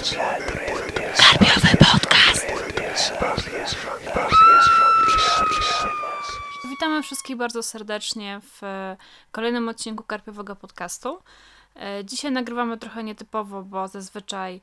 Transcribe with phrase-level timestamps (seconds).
[0.00, 2.46] Karpiowy podcast.
[6.70, 8.60] Witamy wszystkich bardzo serdecznie w
[9.32, 11.18] kolejnym odcinku Karpiowego podcastu.
[11.76, 14.60] E, dzisiaj nagrywamy trochę nietypowo, bo zazwyczaj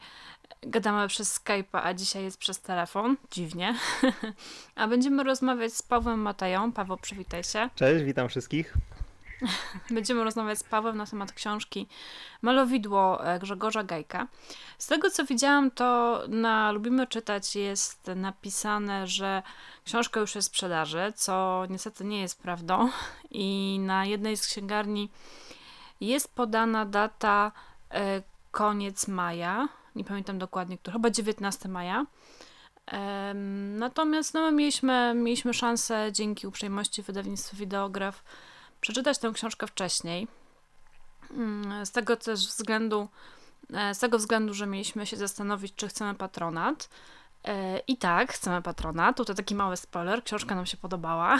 [0.61, 3.17] gadamy przez Skype'a, a dzisiaj jest przez telefon.
[3.31, 3.75] Dziwnie.
[4.75, 6.71] A będziemy rozmawiać z Pawłem Mateją.
[6.71, 7.69] Paweł, przywitaj się.
[7.75, 8.73] Cześć, witam wszystkich.
[9.89, 11.87] Będziemy rozmawiać z Pawłem na temat książki
[12.41, 14.27] Malowidło e, Grzegorza Gajka.
[14.77, 19.43] Z tego co widziałam, to na Lubimy Czytać jest napisane, że
[19.85, 22.89] książka już jest w sprzedaży, co niestety nie jest prawdą.
[23.31, 25.09] I na jednej z księgarni
[26.01, 27.51] jest podana data
[27.91, 29.67] e, koniec maja.
[29.95, 32.05] Nie pamiętam dokładnie, który, chyba 19 maja.
[33.77, 38.23] Natomiast no, mieliśmy, mieliśmy szansę dzięki uprzejmości wydawnictwa Wideograf
[38.81, 40.27] przeczytać tę książkę wcześniej.
[41.31, 43.07] Mm, z tego też względu,
[43.73, 46.89] e, z tego względu, że mieliśmy się zastanowić, czy chcemy patronat.
[47.43, 49.17] E, I tak, chcemy patronat.
[49.17, 51.37] Tutaj taki mały spoiler, książka nam się podobała.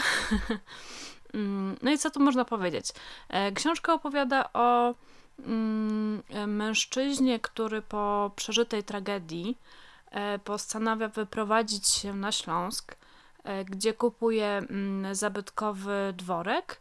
[1.34, 2.86] Mm, no i co tu można powiedzieć?
[3.28, 4.94] E, książka opowiada o
[5.38, 9.58] mm, mężczyźnie, który po przeżytej tragedii
[10.44, 12.96] postanawia wyprowadzić się na Śląsk,
[13.64, 14.62] gdzie kupuje
[15.12, 16.80] zabytkowy dworek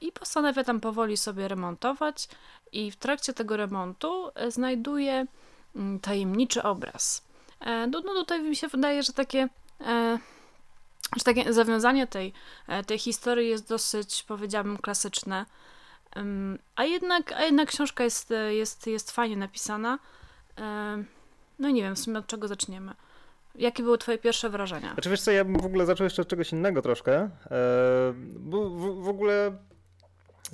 [0.00, 2.28] i postanawia tam powoli sobie remontować
[2.72, 5.26] i w trakcie tego remontu e, znajduje
[5.76, 7.24] mm, tajemniczy obraz.
[7.60, 9.48] E, no, no tutaj mi się wydaje, że takie,
[11.16, 12.32] że takie zawiązanie tej,
[12.86, 15.46] tej historii jest dosyć, powiedziałabym, klasyczne.
[16.76, 19.98] A jednak, a jednak książka jest, jest, jest fajnie napisana.
[21.58, 22.94] No nie wiem, w sumie od czego zaczniemy.
[23.54, 24.92] Jakie były twoje pierwsze wrażenia?
[24.92, 27.30] Znaczy wiesz co, ja bym w ogóle zaczął jeszcze od czegoś innego troszkę, e,
[28.36, 29.56] bo w, w, ogóle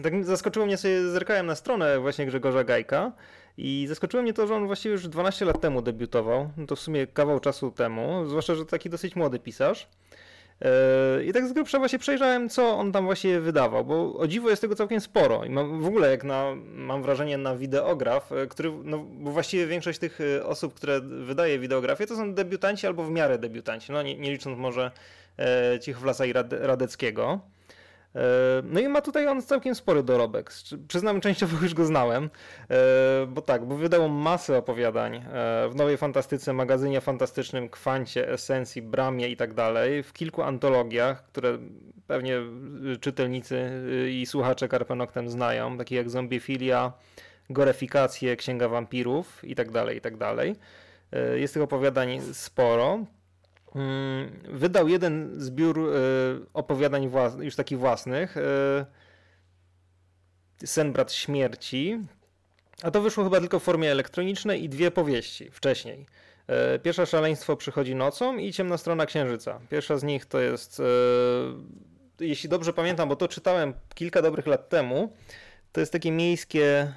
[0.02, 3.12] tak zaskoczyło mnie sobie, zerkałem na stronę właśnie Grzegorza Gajka
[3.56, 6.80] i zaskoczyło mnie to, że on właściwie już 12 lat temu debiutował, no to w
[6.80, 9.88] sumie kawał czasu temu, zwłaszcza, że taki dosyć młody pisarz.
[10.62, 14.50] E, I tak z grubsza właśnie przejrzałem, co on tam właśnie wydawał, bo o dziwo
[14.50, 15.44] jest tego całkiem sporo.
[15.44, 19.66] I mam, w ogóle jak na, mam wrażenie na wideograf, e, który, no bo właściwie
[19.66, 24.02] większość tych e, osób, które wydaje wideografię, to są debiutanci albo w miarę debiutanci, no
[24.02, 24.90] nie, nie licząc może
[25.38, 27.40] e, Cichowlasa i Rade, Radeckiego.
[28.16, 30.50] E, no i ma tutaj on całkiem spory dorobek.
[30.88, 32.30] Przyznam, częściowo już go znałem,
[32.70, 35.22] e, bo tak, bo wydał masę opowiadań e,
[35.68, 41.58] w Nowej Fantastyce, magazynie fantastycznym, Kwancie, Esencji, Bramie i tak dalej, w kilku antologiach, które
[42.06, 42.40] pewnie
[43.00, 43.70] czytelnicy
[44.10, 46.92] i słuchacze Karpenoktem znają, takie jak Zombiefilia,
[47.50, 50.56] Gorefikacje, Księga Wampirów i tak dalej, i tak dalej.
[51.34, 52.98] Jest tych opowiadań sporo.
[53.76, 55.92] Mm, wydał jeden zbiór e,
[56.54, 57.10] opowiadań
[57.40, 58.36] już takich własnych.
[58.36, 58.86] E,
[60.64, 62.00] Sen brat śmierci.
[62.82, 66.06] A to wyszło chyba tylko w formie elektronicznej i dwie powieści wcześniej.
[66.46, 69.60] E, pierwsza szaleństwo przychodzi nocą i ciemna strona księżyca.
[69.70, 70.82] Pierwsza z nich to jest,
[72.20, 75.12] jeśli dobrze pamiętam, bo to czytałem kilka dobrych lat temu,
[75.72, 76.92] to jest taki miejskie,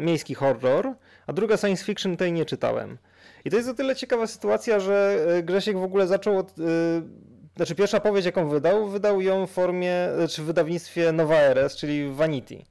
[0.00, 0.94] miejski horror,
[1.26, 2.98] a druga science fiction tej nie czytałem.
[3.44, 6.58] I to jest o tyle ciekawa sytuacja, że e, Grzesiek w ogóle zaczął od.
[6.58, 6.64] Yy,
[7.56, 12.08] znaczy, pierwsza powieść, jaką wydał, wydał ją w formie, znaczy w wydawnictwie Nova RS, czyli
[12.08, 12.64] Vanity.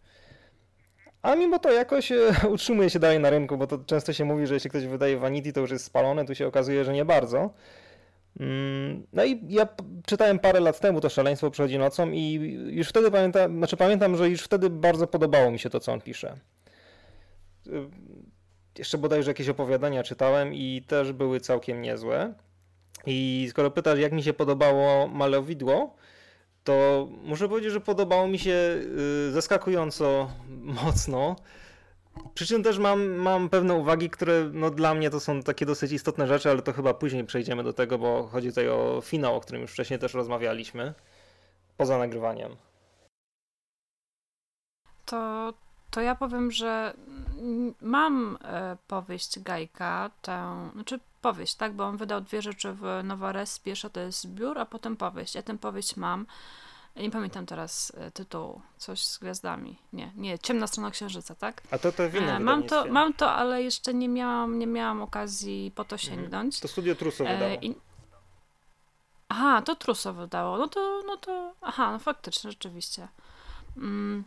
[1.21, 2.11] A mimo to jakoś
[2.53, 5.53] utrzymuje się dalej na rynku, bo to często się mówi, że jeśli ktoś wydaje Vanity,
[5.53, 7.53] to już jest spalone, tu się okazuje, że nie bardzo.
[8.39, 9.67] Mm, no i ja
[10.05, 12.33] czytałem parę lat temu to Szaleństwo przychodzi nocą i
[12.69, 16.01] już wtedy pamiętam, znaczy pamiętam, że już wtedy bardzo podobało mi się to, co on
[16.01, 16.35] pisze
[18.77, 22.33] jeszcze bodajże jakieś opowiadania czytałem i też były całkiem niezłe.
[23.05, 25.95] I skoro pytasz, jak mi się podobało malowidło,
[26.63, 28.79] to muszę powiedzieć, że podobało mi się
[29.27, 31.35] y, zaskakująco mocno.
[32.33, 35.91] Przy czym też mam, mam pewne uwagi, które no, dla mnie to są takie dosyć
[35.91, 39.41] istotne rzeczy, ale to chyba później przejdziemy do tego, bo chodzi tutaj o finał, o
[39.41, 40.93] którym już wcześniej też rozmawialiśmy,
[41.77, 42.55] poza nagrywaniem.
[45.05, 45.53] To
[45.91, 46.93] to ja powiem, że
[47.81, 53.59] mam e, powieść Gajka, tę, znaczy powieść, tak, bo on wydał dwie rzeczy w Nowares.
[53.59, 55.35] Pierwsza to jest zbiór, a potem powieść.
[55.35, 56.25] Ja tę powieść mam.
[56.95, 59.77] Nie pamiętam teraz e, tytułu, coś z gwiazdami.
[59.93, 61.61] Nie, nie, Ciemna strona księżyca, tak?
[61.71, 64.67] A to to w innym e, mam to, mam to, ale jeszcze nie miałam, nie
[64.67, 66.11] miałam okazji po to mhm.
[66.11, 66.59] sięgnąć.
[66.59, 67.57] To studio Truso wydało.
[67.61, 67.75] I...
[69.29, 70.57] Aha, to Truso wydało.
[70.57, 73.07] No to, no to, aha, no faktycznie, rzeczywiście.
[73.77, 74.23] Mm.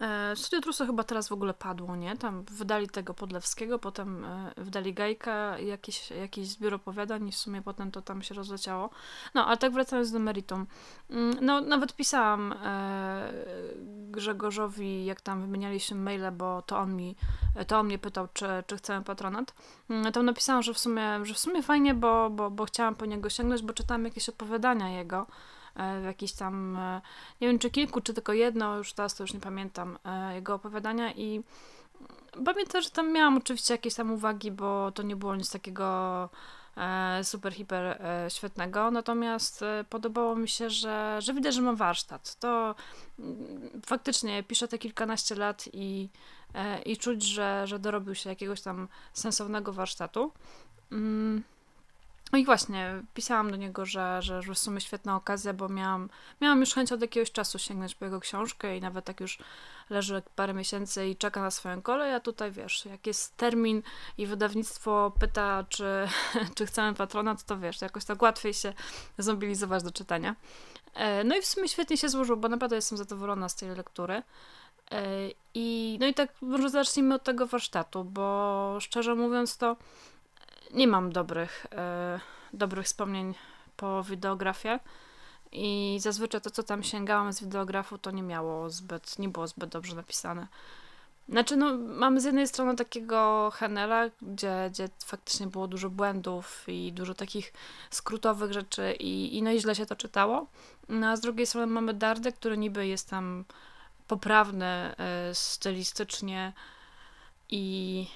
[0.00, 2.16] E, Studio Truso chyba teraz w ogóle padło, nie?
[2.16, 7.62] Tam wydali tego Podlewskiego, potem e, wydali Gajka, jakieś, jakieś zbiór opowiadań i w sumie
[7.62, 8.90] potem to tam się rozleciało.
[9.34, 10.66] No, ale tak wracając do meritum.
[11.10, 13.32] Mm, no, nawet pisałam e,
[14.10, 17.16] Grzegorzowi, jak tam wymienialiśmy maile, bo to on mi,
[17.66, 19.54] to on mnie pytał, czy, czy chcemy patronat.
[19.90, 23.06] Mm, tam napisałam, że w sumie, że w sumie fajnie, bo, bo, bo chciałam po
[23.06, 25.26] niego sięgnąć, bo czytałam jakieś opowiadania jego
[25.76, 26.78] w jakiś tam,
[27.40, 29.98] nie wiem czy kilku, czy tylko jedno, już teraz to już nie pamiętam,
[30.34, 31.42] jego opowiadania i
[32.44, 36.28] pamiętam, że tam miałam oczywiście jakieś tam uwagi, bo to nie było nic takiego
[37.22, 42.36] super, hiper świetnego, natomiast podobało mi się, że, że widać, że ma warsztat.
[42.38, 42.74] To
[43.86, 46.08] faktycznie pisze te kilkanaście lat i,
[46.86, 50.32] i czuć, że, że dorobił się jakiegoś tam sensownego warsztatu.
[50.92, 51.42] Mm.
[52.32, 56.10] No i właśnie, pisałam do niego, że, że, że w sumie świetna okazja, bo miałam,
[56.40, 59.38] miałam już chęć od jakiegoś czasu sięgnąć po jego książkę i nawet tak już
[59.90, 63.82] leży parę miesięcy i czeka na swoją kolej, a tutaj wiesz, jak jest termin
[64.18, 66.08] i wydawnictwo pyta, czy,
[66.56, 68.72] czy chcemy patronat, to wiesz, jakoś tak łatwiej się
[69.18, 70.36] zmobilizować do czytania.
[70.94, 74.22] E, no i w sumie świetnie się złożyło, bo naprawdę jestem zadowolona z tej lektury.
[74.90, 75.02] E,
[75.54, 79.76] I no i tak może zacznijmy od tego warsztatu, bo szczerze mówiąc to
[80.74, 82.20] nie mam dobrych, e,
[82.52, 83.34] dobrych wspomnień
[83.76, 84.80] po wideografie.
[85.52, 89.70] I zazwyczaj to, co tam sięgałam z wideografu, to nie miało zbyt, nie było zbyt
[89.70, 90.46] dobrze napisane.
[91.28, 96.92] Znaczy, no, mamy z jednej strony takiego Henela, gdzie, gdzie faktycznie było dużo błędów i
[96.92, 97.52] dużo takich
[97.90, 100.46] skrótowych rzeczy i, i no i źle się to czytało.
[100.88, 103.44] No, a z drugiej strony mamy Dardę, który niby jest tam
[104.06, 104.94] poprawny
[105.30, 106.52] y, stylistycznie
[107.50, 108.06] i,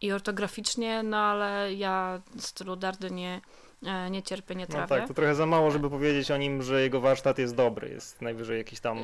[0.00, 3.40] i ortograficznie, no ale ja stylu Dardy nie,
[3.86, 4.94] e, nie cierpię, nie trafię.
[4.94, 7.88] No tak, to trochę za mało, żeby powiedzieć o nim, że jego warsztat jest dobry,
[7.88, 8.98] jest najwyżej jakiś tam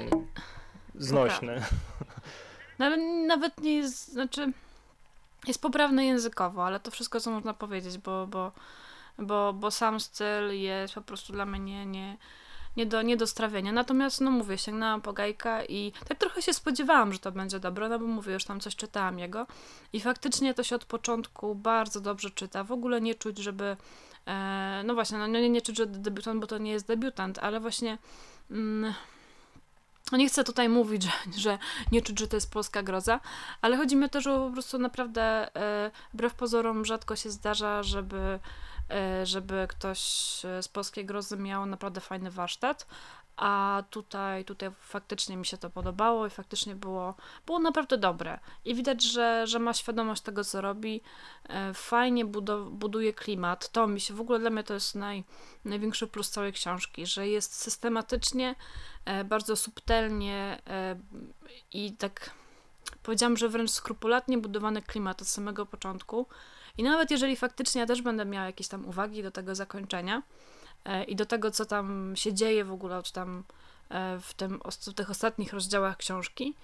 [0.94, 1.62] znośny.
[2.78, 2.96] No ale
[3.26, 4.52] nawet nie jest, znaczy
[5.46, 8.52] jest poprawny językowo, ale to wszystko, co można powiedzieć, bo, bo,
[9.18, 12.16] bo, bo sam styl jest po prostu dla mnie nie, nie,
[12.76, 13.72] nie do, nie do strawienia.
[13.72, 17.88] Natomiast, no mówię, sięgnęłam po Gajka i tak trochę się spodziewałam, że to będzie dobre,
[17.88, 19.46] no bo mówię, już tam coś czytałam jego
[19.92, 22.64] i faktycznie to się od początku bardzo dobrze czyta.
[22.64, 23.76] W ogóle nie czuć, żeby
[24.26, 27.60] e, no właśnie, no nie, nie czuć, że debiutant, bo to nie jest debiutant, ale
[27.60, 27.98] właśnie
[28.50, 28.94] mm,
[30.12, 31.58] no nie chcę tutaj mówić, że, że
[31.92, 33.20] nie czuć, że to jest polska groza,
[33.62, 35.22] ale chodzi mi o to, że po prostu naprawdę
[35.56, 38.38] e, wbrew pozorom rzadko się zdarza, żeby
[39.24, 40.00] żeby ktoś
[40.60, 42.86] z polskiej grozy miał naprawdę fajny warsztat.
[43.36, 47.14] A tutaj, tutaj faktycznie mi się to podobało i faktycznie było,
[47.46, 48.38] było naprawdę dobre.
[48.64, 51.00] I widać, że, że ma świadomość tego, co robi.
[51.48, 52.24] E, fajnie
[52.70, 53.68] buduje klimat.
[53.68, 55.24] To mi się w ogóle dla mnie to jest naj,
[55.64, 58.54] największy plus całej książki, że jest systematycznie,
[59.04, 60.62] e, bardzo subtelnie
[61.72, 62.30] i tak
[63.02, 66.26] powiedziałam, że wręcz skrupulatnie budowany klimat od samego początku
[66.78, 70.22] i nawet jeżeli faktycznie ja też będę miała jakieś tam uwagi do tego zakończenia
[70.84, 73.44] e, i do tego, co tam się dzieje w ogóle od tam
[73.88, 76.54] e, w, tym, w tych ostatnich rozdziałach książki,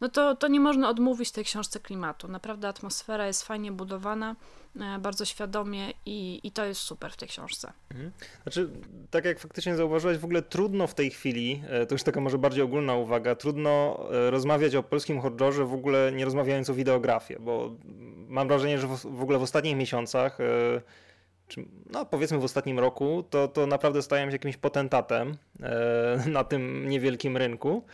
[0.00, 2.28] no to, to nie można odmówić tej książce klimatu.
[2.28, 4.36] Naprawdę atmosfera jest fajnie budowana,
[4.80, 7.72] e, bardzo świadomie i, i to jest super w tej książce.
[7.90, 8.12] Mhm.
[8.42, 8.70] Znaczy,
[9.10, 12.38] tak jak faktycznie zauważyłeś, w ogóle trudno w tej chwili, e, to już taka może
[12.38, 17.40] bardziej ogólna uwaga, trudno e, rozmawiać o polskim horrorze w ogóle nie rozmawiając o wideografii,
[17.40, 17.76] bo
[18.28, 20.38] mam wrażenie, że w, ogóle w ostatnich miesiącach
[21.90, 25.36] no powiedzmy w ostatnim roku, to, to naprawdę stałem się jakimś potentatem
[26.26, 27.84] na tym niewielkim rynku.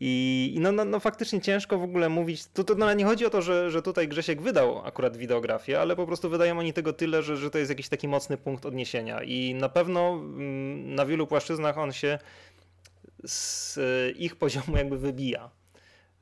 [0.00, 2.46] I, no, no, no, faktycznie ciężko w ogóle mówić.
[2.46, 5.96] To, to no, nie chodzi o to, że, że tutaj Grzesiek wydał akurat wideografię, ale
[5.96, 9.22] po prostu wydają oni tego tyle, że, że to jest jakiś taki mocny punkt odniesienia.
[9.22, 12.18] I na pewno mm, na wielu płaszczyznach on się
[13.24, 13.78] z
[14.18, 15.50] ich poziomu jakby wybija.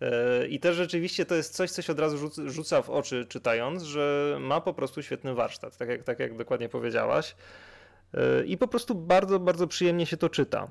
[0.01, 3.83] E, I też rzeczywiście to jest coś, co się od razu rzuca w oczy czytając,
[3.83, 7.37] że ma po prostu świetny warsztat, tak jak, tak jak dokładnie powiedziałaś.
[8.15, 10.69] E, I po prostu bardzo, bardzo przyjemnie się to czyta.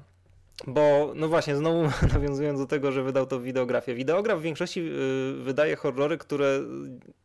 [0.68, 3.96] Bo, no właśnie, znowu nawiązując do tego, że wydał to wideografię.
[3.96, 6.60] Wideograf w większości y, wydaje horrory, które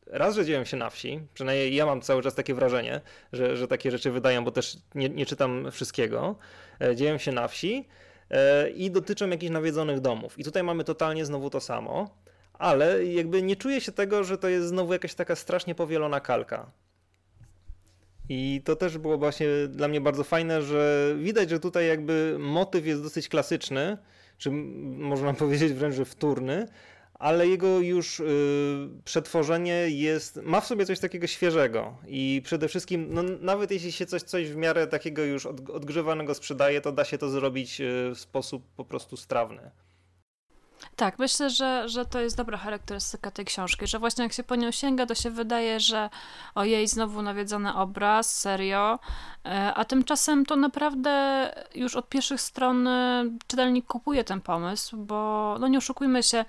[0.07, 3.01] raz, że dzieją się na wsi, przynajmniej ja mam cały czas takie wrażenie,
[3.33, 6.37] że, że takie rzeczy wydają, bo też nie, nie czytam wszystkiego,
[6.81, 7.89] e, dzieją się na wsi
[8.31, 10.39] e, i dotyczą jakichś nawiedzonych domów.
[10.39, 12.11] I tutaj mamy totalnie znowu to samo,
[12.53, 16.71] ale jakby nie czuję się tego, że to jest znowu jakaś taka strasznie powielona kalka.
[18.29, 22.87] I to też było właśnie dla mnie bardzo fajne, że widać, że tutaj jakby motyw
[22.87, 23.99] jest dosyć klasyczny,
[24.39, 26.67] czy można powiedzieć wręcz, wtórny,
[27.15, 28.25] ale jego już y,
[29.05, 34.07] przetworzenie jest, ma w sobie coś takiego świeżego i przede wszystkim, no, nawet jeśli się
[34.07, 38.11] coś, coś w miarę takiego już od, odgrzewanego sprzedaje, to da się to zrobić y,
[38.15, 39.71] w sposób po prostu strawny.
[40.97, 44.57] Tak, myślę, że, że to jest dobra charakterystyka tej książki, że właśnie jak się po
[44.57, 46.11] nią sięga, to się wydaje, że
[46.55, 48.99] ojej, znowu nawiedzony obraz, serio,
[49.45, 55.57] e, a tymczasem to naprawdę już od pierwszych stron e, czytelnik kupuje ten pomysł, bo
[55.61, 56.45] no nie oszukujmy się,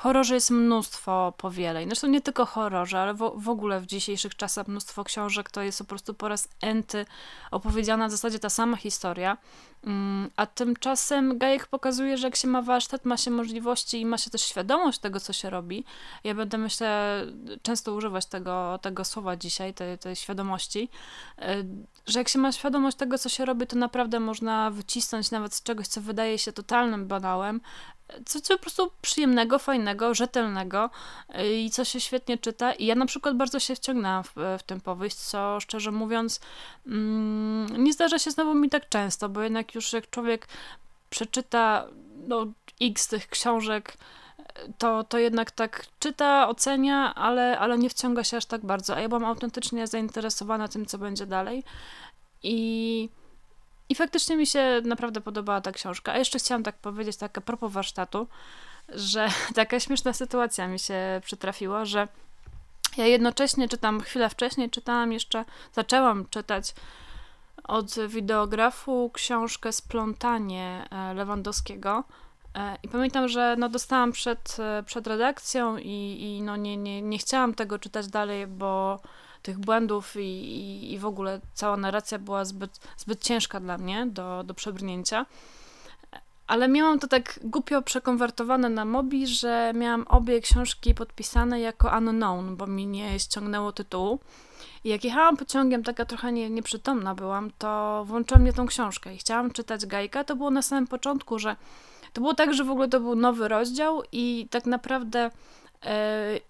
[0.00, 1.88] horrorze jest mnóstwo powieleń.
[1.88, 5.78] Zresztą nie tylko horrorze, ale w, w, ogóle w dzisiejszych czasach mnóstwo książek to jest
[5.78, 7.06] po prostu po raz enty
[7.50, 9.36] opowiedziana w zasadzie ta sama historia.
[9.84, 14.18] Mm, a tymczasem Gajek pokazuje, że jak się ma warsztat, ma się możliwości i ma
[14.18, 15.84] się też świadomość tego, co się robi.
[16.24, 17.22] Ja będę, myślę,
[17.62, 20.88] często używać tego, tego słowa dzisiaj, tej, tej świadomości,
[21.38, 21.64] e,
[22.06, 25.62] że jak się ma świadomość tego, co się robi, to naprawdę można wycisnąć nawet z
[25.62, 27.60] czegoś, co wydaje się totalnym banałem,
[28.26, 30.90] coś po prostu przyjemnego, fajnego, rzetelnego
[31.38, 32.72] y, i co się świetnie czyta.
[32.72, 36.40] I ja na przykład bardzo się wciągnęłam w, w tę powieść, co szczerze mówiąc
[36.86, 40.48] mm, nie zdarza się znowu mi tak często, bo jednak już jak człowiek
[41.10, 41.86] przeczyta
[42.28, 42.46] no,
[42.80, 43.96] x tych książek,
[44.78, 48.96] to, to jednak tak czyta, ocenia, ale, ale nie wciąga się aż tak bardzo.
[48.96, 51.64] A ja byłam autentycznie zainteresowana tym, co będzie dalej.
[52.42, 53.08] I
[53.90, 56.12] i faktycznie mi się naprawdę podobała ta książka.
[56.12, 58.28] A jeszcze chciałam tak powiedzieć, tak a propos warsztatu,
[58.88, 62.08] że taka śmieszna sytuacja mi się przytrafiła, że
[62.96, 66.74] ja jednocześnie czytam, chwilę wcześniej czytałam jeszcze, zaczęłam czytać
[67.64, 72.04] od wideografu książkę Splątanie e, Lewandowskiego.
[72.54, 77.02] E, I pamiętam, że no dostałam przed, e, przed redakcją i, i no nie, nie,
[77.02, 79.00] nie chciałam tego czytać dalej, bo
[79.42, 84.06] tych błędów i, i, i w ogóle cała narracja była zbyt, zbyt ciężka dla mnie
[84.06, 85.26] do, do przebrnięcia.
[86.46, 92.56] Ale miałam to tak głupio przekonwertowane na Mobi, że miałam obie książki podpisane jako unknown,
[92.56, 94.20] bo mi nie ściągnęło tytułu.
[94.84, 99.18] I jak jechałam pociągiem, taka trochę nie, nieprzytomna byłam, to włączyłam mnie tą książkę i
[99.18, 100.24] chciałam czytać Gajka.
[100.24, 101.56] To było na samym początku, że
[102.12, 105.30] to było tak, że w ogóle to był nowy rozdział i tak naprawdę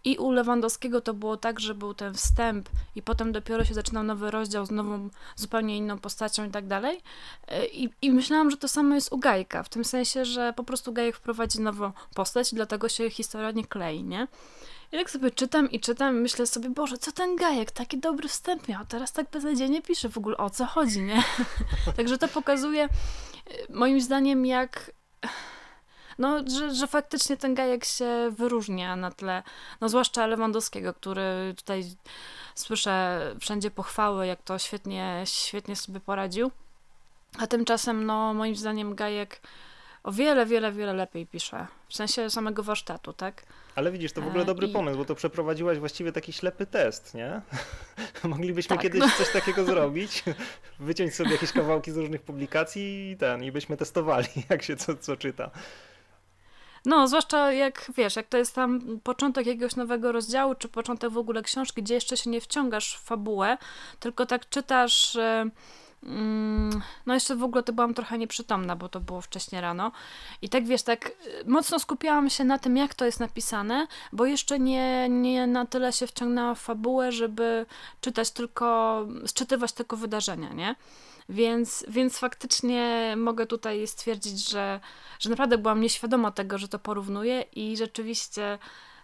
[0.04, 4.04] I u Lewandowskiego to było tak, że był ten wstęp i potem dopiero się zaczynał
[4.04, 7.00] nowy rozdział z nową, zupełnie inną postacią i tak dalej.
[7.48, 10.64] E, I, I myślałam, że to samo jest u Gajka, w tym sensie, że po
[10.64, 14.28] prostu Gajek wprowadzi nową postać dlatego się historia nie klei, nie?
[14.92, 18.28] I tak sobie czytam i czytam i myślę sobie, Boże, co ten Gajek, taki dobry
[18.28, 21.22] wstęp miał, teraz tak beznadziejnie pisze w ogóle, o co chodzi, nie?
[21.96, 22.88] Także to pokazuje e,
[23.68, 24.90] moim zdaniem, jak
[26.20, 29.42] no, że, że faktycznie ten Gajek się wyróżnia na tle,
[29.80, 31.84] no zwłaszcza Lewandowskiego, który tutaj
[32.54, 36.50] słyszę wszędzie pochwały, jak to świetnie, świetnie sobie poradził.
[37.38, 39.40] A tymczasem, no, moim zdaniem Gajek
[40.02, 41.66] o wiele, wiele, wiele lepiej pisze.
[41.88, 43.42] W sensie samego warsztatu, tak?
[43.74, 44.72] Ale widzisz, to w ogóle e, dobry I...
[44.72, 47.40] pomysł, bo to przeprowadziłaś właściwie taki ślepy test, nie?
[48.24, 49.08] Moglibyśmy tak, kiedyś no.
[49.18, 50.24] coś takiego zrobić,
[50.80, 54.96] wyciąć sobie jakieś kawałki z różnych publikacji i ten, i byśmy testowali, jak się co,
[54.96, 55.50] co czyta.
[56.84, 61.18] No, zwłaszcza jak wiesz, jak to jest tam początek jakiegoś nowego rozdziału, czy początek w
[61.18, 63.58] ogóle książki, gdzie jeszcze się nie wciągasz w fabułę,
[64.00, 65.16] tylko tak czytasz.
[65.16, 65.50] Mm,
[67.06, 69.92] no, jeszcze w ogóle to byłam trochę nieprzytomna, bo to było wcześnie rano.
[70.42, 74.26] I tak wiesz, tak y, mocno skupiałam się na tym, jak to jest napisane, bo
[74.26, 77.66] jeszcze nie, nie na tyle się wciągnęła w fabułę, żeby
[78.00, 80.74] czytać tylko, sczytywać tylko wydarzenia, nie?
[81.28, 84.80] Więc, więc faktycznie mogę tutaj stwierdzić, że,
[85.18, 88.58] że naprawdę byłam nieświadoma tego, że to porównuję i rzeczywiście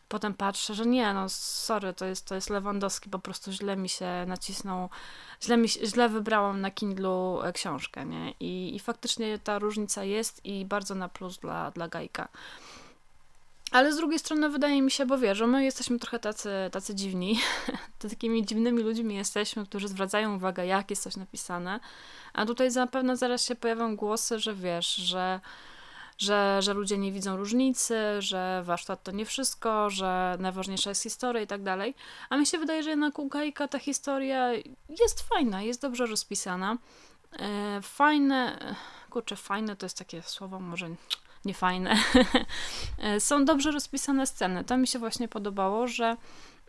[0.09, 3.89] potem patrzę, że nie, no sorry, to jest, to jest Lewandowski, po prostu źle mi
[3.89, 4.89] się nacisnął,
[5.43, 8.35] źle, mi, źle wybrałam na Kindlu e, książkę, nie?
[8.41, 12.29] I, I faktycznie ta różnica jest i bardzo na plus dla, dla Gajka.
[13.71, 16.95] Ale z drugiej strony wydaje mi się, bo wiesz, że my jesteśmy trochę tacy, tacy
[16.95, 17.41] dziwni,
[17.99, 21.81] to takimi dziwnymi ludźmi jesteśmy, którzy zwracają uwagę, jak jest coś napisane,
[22.33, 25.41] a tutaj zapewne zaraz się pojawią głosy, że wiesz, że,
[26.19, 31.43] że, że ludzie nie widzą różnicy, że warsztat to nie wszystko, że najważniejsza jest historia
[31.43, 31.95] i tak dalej.
[32.31, 33.31] A mi się wydaje, że jednak u
[33.71, 34.53] ta historia
[34.89, 36.79] jest fajna, jest dobrze rozpisana.
[37.39, 38.59] E, fajne,
[39.11, 40.89] kurczę, fajne to jest takie słowo, może
[41.45, 41.97] niefajne.
[42.99, 44.65] E, są dobrze rozpisane sceny.
[44.65, 46.17] To mi się właśnie podobało, że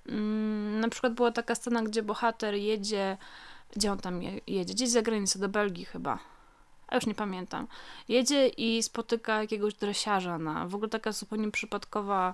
[0.07, 3.17] mm, na przykład była taka scena, gdzie bohater jedzie,
[3.75, 4.73] gdzie on tam jedzie?
[4.73, 6.19] Gdzieś za granicę, do Belgii chyba.
[6.87, 7.67] A już nie pamiętam.
[8.07, 12.33] Jedzie i spotyka jakiegoś dresiarza na w ogóle taka zupełnie przypadkowa,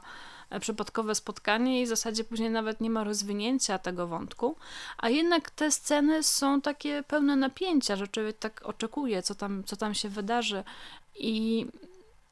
[0.50, 4.56] e, przypadkowe spotkanie i w zasadzie później nawet nie ma rozwinięcia tego wątku,
[4.98, 9.76] a jednak te sceny są takie pełne napięcia, że człowiek tak oczekuje, co tam, co
[9.76, 10.64] tam się wydarzy
[11.16, 11.66] i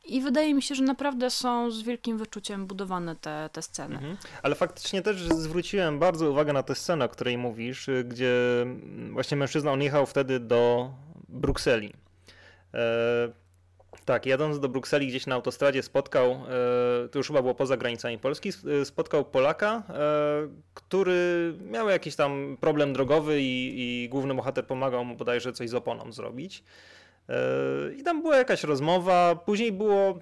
[0.05, 3.95] i wydaje mi się, że naprawdę są z wielkim wyczuciem budowane te, te sceny.
[3.95, 4.17] Mhm.
[4.43, 8.65] Ale faktycznie też zwróciłem bardzo uwagę na tę scenę, o której mówisz, gdzie
[9.11, 10.91] właśnie mężczyzna on jechał wtedy do
[11.29, 11.93] Brukseli.
[12.73, 13.41] E,
[14.05, 18.17] Tak, jadąc do Brukseli gdzieś na autostradzie spotkał, e, to już chyba było poza granicami
[18.17, 19.83] Polski, e, spotkał Polaka,
[20.73, 23.73] który miał jakiś tam problem drogowy i,
[24.03, 26.63] i główny bohater pomagał mu bodajże coś z oponą zrobić.
[27.97, 30.19] I tam była jakaś rozmowa, później było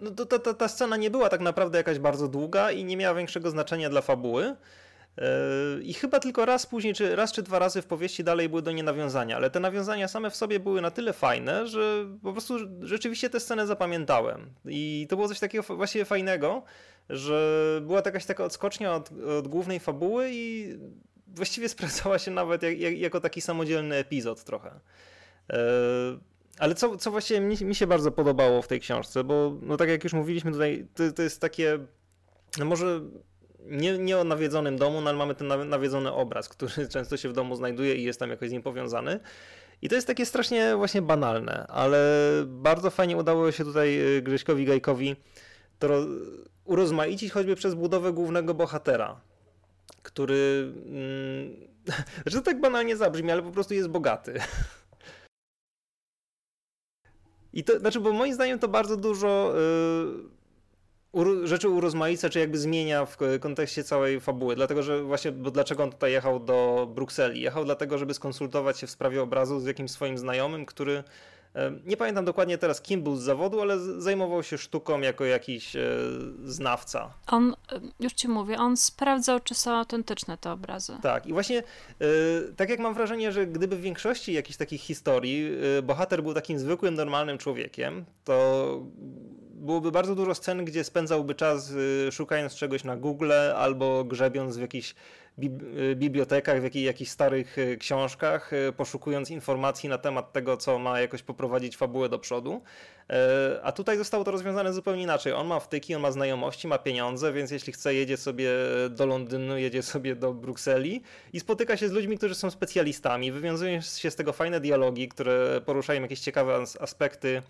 [0.00, 3.14] no to, to, ta scena nie była tak naprawdę jakaś bardzo długa i nie miała
[3.14, 4.56] większego znaczenia dla fabuły.
[5.20, 8.62] Yy, I chyba tylko raz później, czy raz czy dwa razy w powieści dalej były
[8.62, 12.32] do niej nawiązania, ale te nawiązania same w sobie były na tyle fajne, że po
[12.32, 14.50] prostu rzeczywiście tę scenę zapamiętałem.
[14.64, 16.62] I to było coś takiego właściwie fajnego,
[17.10, 20.74] że była jakaś taka odskocznia od, od głównej fabuły i
[21.26, 24.80] właściwie sprawdzała się nawet jak, jak, jako taki samodzielny epizod trochę.
[25.48, 25.56] Yy,
[26.58, 29.88] ale co, co właściwie mi, mi, się bardzo podobało w tej książce, bo no tak
[29.88, 31.78] jak już mówiliśmy tutaj, to, to jest takie,
[32.58, 33.00] no może
[33.66, 37.32] nie, nie o nawiedzonym domu, no ale mamy ten nawiedzony obraz, który często się w
[37.32, 39.20] domu znajduje i jest tam jakoś z nim powiązany.
[39.82, 44.64] I to jest takie strasznie właśnie banalne, ale bardzo fajnie udało się tutaj y, Grześkowi
[44.64, 45.16] Gajkowi
[45.78, 46.06] to
[46.64, 49.20] urozmaicić choćby przez budowę głównego bohatera,
[50.02, 51.56] który, mm,
[52.32, 54.34] że tak banalnie zabrzmi, ale po prostu jest bogaty.
[57.52, 59.54] I to, znaczy, bo moim zdaniem to bardzo dużo
[61.44, 64.56] rzeczy urozmaica, czy jakby zmienia w kontekście całej fabuły.
[64.56, 67.40] Dlatego, że właśnie, bo dlaczego on tutaj jechał do Brukseli?
[67.40, 71.04] Jechał dlatego, żeby skonsultować się w sprawie obrazu z jakimś swoim znajomym, który
[71.84, 75.80] nie pamiętam dokładnie teraz, kim był z zawodu, ale zajmował się sztuką jako jakiś e,
[76.44, 77.14] znawca.
[77.26, 77.54] On,
[78.00, 80.96] już ci mówię, on sprawdzał, czy są autentyczne te obrazy.
[81.02, 81.62] Tak, i właśnie e,
[82.56, 86.58] tak jak mam wrażenie, że gdyby w większości jakichś takich historii e, bohater był takim
[86.58, 88.66] zwykłym, normalnym człowiekiem, to
[89.60, 91.72] byłoby bardzo dużo scen, gdzie spędzałby czas
[92.10, 94.94] szukając czegoś na Google albo grzebiąc w jakichś
[95.38, 100.78] Y, bibliotekach, w jakich, jakichś starych y, książkach, y, poszukując informacji na temat tego, co
[100.78, 102.62] ma jakoś poprowadzić fabułę do przodu.
[103.62, 105.32] A tutaj zostało to rozwiązane zupełnie inaczej.
[105.32, 108.50] On ma wtyki, on ma znajomości, ma pieniądze, więc jeśli chce, jedzie sobie
[108.90, 111.02] do Londynu, jedzie sobie do Brukseli
[111.32, 113.32] i spotyka się z ludźmi, którzy są specjalistami.
[113.32, 117.42] Wywiązują się z tego fajne dialogi, które poruszają jakieś ciekawe aspekty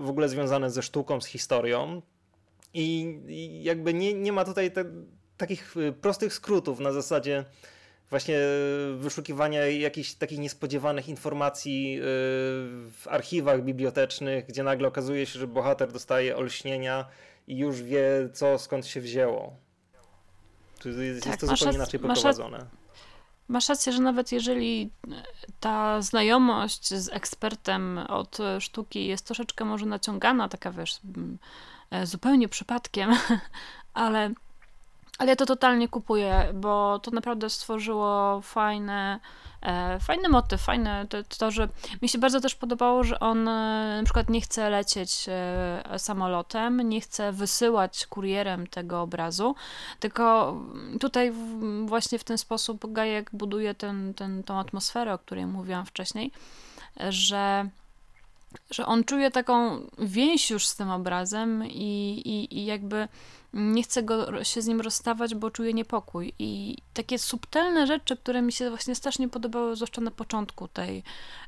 [0.00, 2.02] w ogóle związane ze sztuką, z historią.
[2.74, 3.18] I
[3.62, 4.84] jakby nie, nie ma tutaj te,
[5.36, 7.44] takich y, prostych skrótów na zasadzie
[8.10, 8.38] właśnie
[8.96, 12.00] wyszukiwania jakichś takich niespodziewanych informacji y,
[12.90, 17.08] w archiwach bibliotecznych, gdzie nagle okazuje się, że bohater dostaje olśnienia
[17.46, 19.56] i już wie, co skąd się wzięło.
[20.84, 22.66] Jest, tak, jest to zupełnie inaczej poprowadzone.
[23.48, 24.90] Masz rację, że nawet jeżeli
[25.60, 31.00] ta znajomość z ekspertem od sztuki jest troszeczkę może naciągana, taka wiesz,
[31.90, 33.10] e, zupełnie przypadkiem,
[33.94, 34.30] ale
[35.18, 39.51] ale ja to totalnie kupuję, bo to naprawdę stworzyło fajne, e,
[40.00, 41.68] fajny motyw, fajne to, to, że
[42.02, 46.88] mi się bardzo też podobało, że on e, na przykład nie chce lecieć e, samolotem,
[46.88, 49.54] nie chce wysyłać kurierem tego obrazu,
[50.00, 50.56] tylko
[51.00, 51.32] tutaj
[51.84, 56.32] właśnie w ten sposób Gajek buduje ten, ten, tą atmosferę, o której mówiłam wcześniej,
[57.08, 57.68] że
[58.70, 63.08] że on czuje taką więź już z tym obrazem i, i, i jakby
[63.52, 66.32] nie chce go, się z nim rozstawać, bo czuje niepokój.
[66.38, 71.02] I takie subtelne rzeczy, które mi się właśnie strasznie podobały, zwłaszcza na początku tej,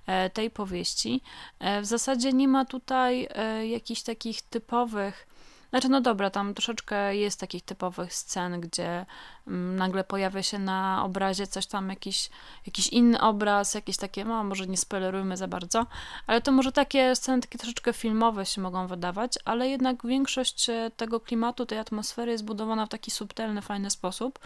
[0.07, 1.21] e, tej powieści,
[1.59, 5.27] e, w zasadzie nie ma tutaj e, jakichś takich typowych
[5.75, 9.07] znaczy, no dobra, tam troszeczkę jest takich typowych scen, gdzie
[9.47, 12.31] mm, nagle pojawia się na obrazie coś tam, jakiś,
[12.67, 15.87] jakiś inny obraz, jakieś takie, no może nie spoilerujmy za bardzo,
[16.27, 20.91] ale to może takie sceny takie troszeczkę filmowe się mogą wydawać, ale jednak większość e,
[20.97, 24.39] tego klimatu, tej atmosfery jest budowana w taki subtelny, fajny sposób.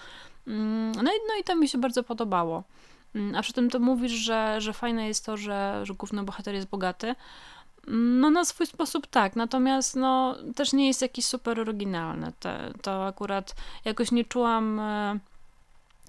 [0.47, 2.65] Mm, no i, no i to mi się bardzo podobało.
[3.15, 6.55] Mm, a przy tym to mówisz, że, że fajne jest to, że, że główny bohater
[6.55, 7.15] jest bogaty,
[7.91, 12.33] no na swój sposób tak, natomiast no też nie jest jakiś super oryginalny.
[12.41, 15.19] Te, to akurat jakoś nie czułam e,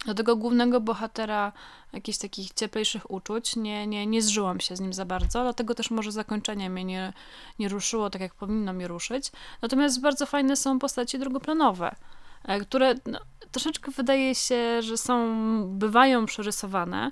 [0.05, 1.51] do tego głównego bohatera
[1.93, 3.55] jakichś takich cieplejszych uczuć.
[3.55, 7.13] Nie, nie, nie zżyłam się z nim za bardzo, dlatego też może zakończenie mnie nie,
[7.59, 9.31] nie ruszyło tak, jak powinno mnie ruszyć.
[9.61, 11.95] Natomiast bardzo fajne są postaci drugoplanowe,
[12.43, 13.19] e, które no,
[13.51, 15.35] troszeczkę wydaje się, że są,
[15.67, 17.11] bywają przerysowane,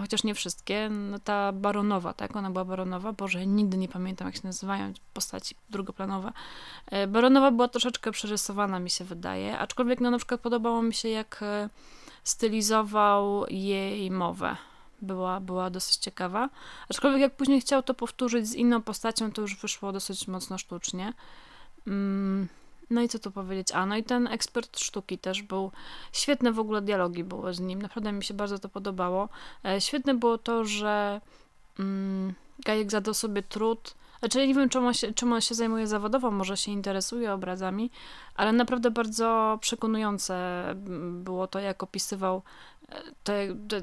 [0.00, 0.88] chociaż nie wszystkie.
[0.90, 2.36] No ta baronowa, tak?
[2.36, 3.12] Ona była baronowa.
[3.12, 6.32] Boże, nigdy nie pamiętam, jak się nazywają postaci drugoplanowe.
[6.86, 9.58] E, baronowa była troszeczkę przerysowana, mi się wydaje.
[9.58, 11.68] Aczkolwiek, no na przykład podobało mi się, jak e,
[12.24, 14.56] stylizował jej mowę.
[15.02, 16.48] Była, była dosyć ciekawa.
[16.88, 21.12] Aczkolwiek, jak później chciał to powtórzyć z inną postacią, to już wyszło dosyć mocno sztucznie.
[21.86, 22.48] Mm.
[22.90, 23.72] No i co tu powiedzieć?
[23.72, 25.70] A, no i ten ekspert sztuki też był.
[26.12, 27.82] Świetne w ogóle dialogi były z nim.
[27.82, 29.28] Naprawdę mi się bardzo to podobało.
[29.64, 31.20] E, świetne było to, że
[31.78, 33.94] mm, Gajek zadał sobie trud.
[34.18, 37.90] Znaczy nie wiem, czym on, się, czym on się zajmuje zawodowo, może się interesuje obrazami,
[38.34, 40.64] ale naprawdę bardzo przekonujące
[41.10, 42.42] było to, jak opisywał
[43.24, 43.82] te, te,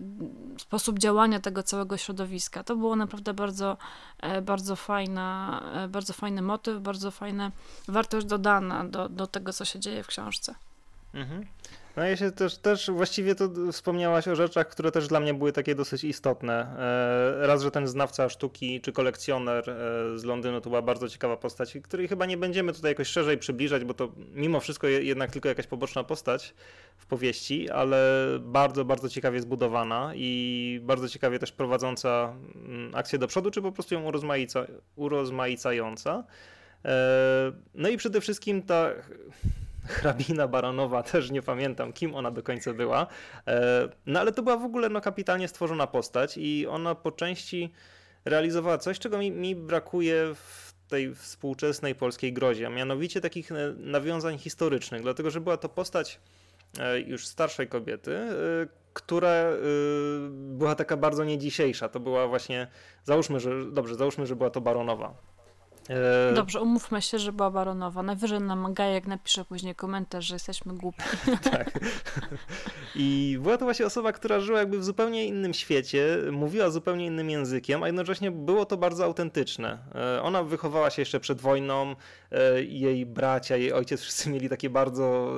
[0.58, 2.64] sposób działania tego całego środowiska.
[2.64, 3.78] To było naprawdę bardzo,
[4.20, 7.52] e, bardzo fajna, e, bardzo fajny motyw, bardzo fajna
[7.88, 10.56] wartość dodana do, do tego, co się dzieje w książce.
[11.14, 11.46] Mhm.
[11.98, 15.52] No ja się też, też właściwie to wspomniałaś o rzeczach, które też dla mnie były
[15.52, 16.76] takie dosyć istotne.
[17.44, 21.38] E, raz, że ten znawca sztuki czy kolekcjoner e, z Londynu to była bardzo ciekawa
[21.38, 25.50] postać, której chyba nie będziemy tutaj jakoś szerzej przybliżać, bo to mimo wszystko jednak tylko
[25.50, 26.54] jakaś poboczna postać
[26.98, 33.28] w powieści, ale bardzo, bardzo ciekawie zbudowana i bardzo ciekawie też prowadząca mm, akcję do
[33.28, 36.24] przodu, czy po prostu ją urozmaica, urozmaicająca.
[36.86, 38.92] E, no i przede wszystkim ta
[39.84, 43.08] hrabina baronowa, też nie pamiętam kim ona do końca była,
[43.48, 47.72] e, no ale to była w ogóle no, kapitalnie stworzona postać i ona po części
[48.26, 53.56] realizowała coś, czego mi, mi brakuje w tej współczesnej polskiej grozie, a mianowicie takich e,
[53.78, 56.20] nawiązań historycznych, dlatego że była to postać
[56.80, 58.20] e, już starszej kobiety,
[58.94, 59.46] która
[60.30, 61.90] była taka bardzo niedzisiejsza.
[61.90, 62.68] To była właśnie,
[63.04, 65.31] załóżmy, że, dobrze, załóżmy, że była to baronowa.
[65.90, 68.04] E, Dobrze, umówmy się, że była baronowa.
[68.04, 71.04] Najwyżej nam Gajek napisze później komentarz, że jesteśmy głupi.
[71.52, 71.80] tak.
[72.96, 77.30] I była to właśnie osoba, która żyła jakby w zupełnie innym świecie, mówiła zupełnie innym
[77.30, 79.78] językiem, a jednocześnie było to bardzo autentyczne.
[79.96, 81.96] E, ona wychowała się jeszcze przed wojną,
[82.32, 85.36] e, jej bracia, jej ojciec wszyscy mieli takie bardzo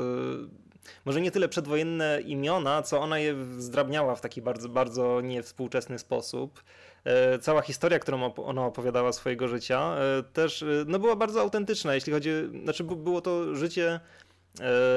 [1.05, 6.63] może nie tyle przedwojenne imiona, co ona je zdrabniała w taki bardzo, bardzo niewspółczesny sposób.
[7.03, 11.95] E, cała historia, którą ona opowiadała swojego życia, e, też e, no, była bardzo autentyczna,
[11.95, 12.29] jeśli chodzi,
[12.63, 13.99] znaczy było to życie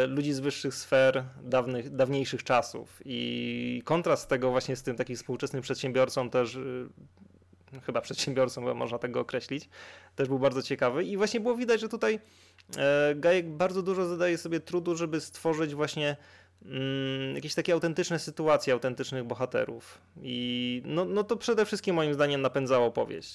[0.08, 3.02] ludzi z wyższych sfer dawnych, dawniejszych czasów.
[3.04, 6.58] I kontrast tego właśnie z tym takim współczesnym przedsiębiorcą też
[7.82, 9.68] chyba przedsiębiorcą, można tego określić,
[10.16, 11.04] też był bardzo ciekawy.
[11.04, 12.20] I właśnie było widać, że tutaj
[13.16, 16.16] Gajek bardzo dużo zadaje sobie trudu, żeby stworzyć właśnie
[17.34, 19.98] jakieś takie autentyczne sytuacje, autentycznych bohaterów.
[20.22, 23.34] I no, no to przede wszystkim moim zdaniem napędzało powieść.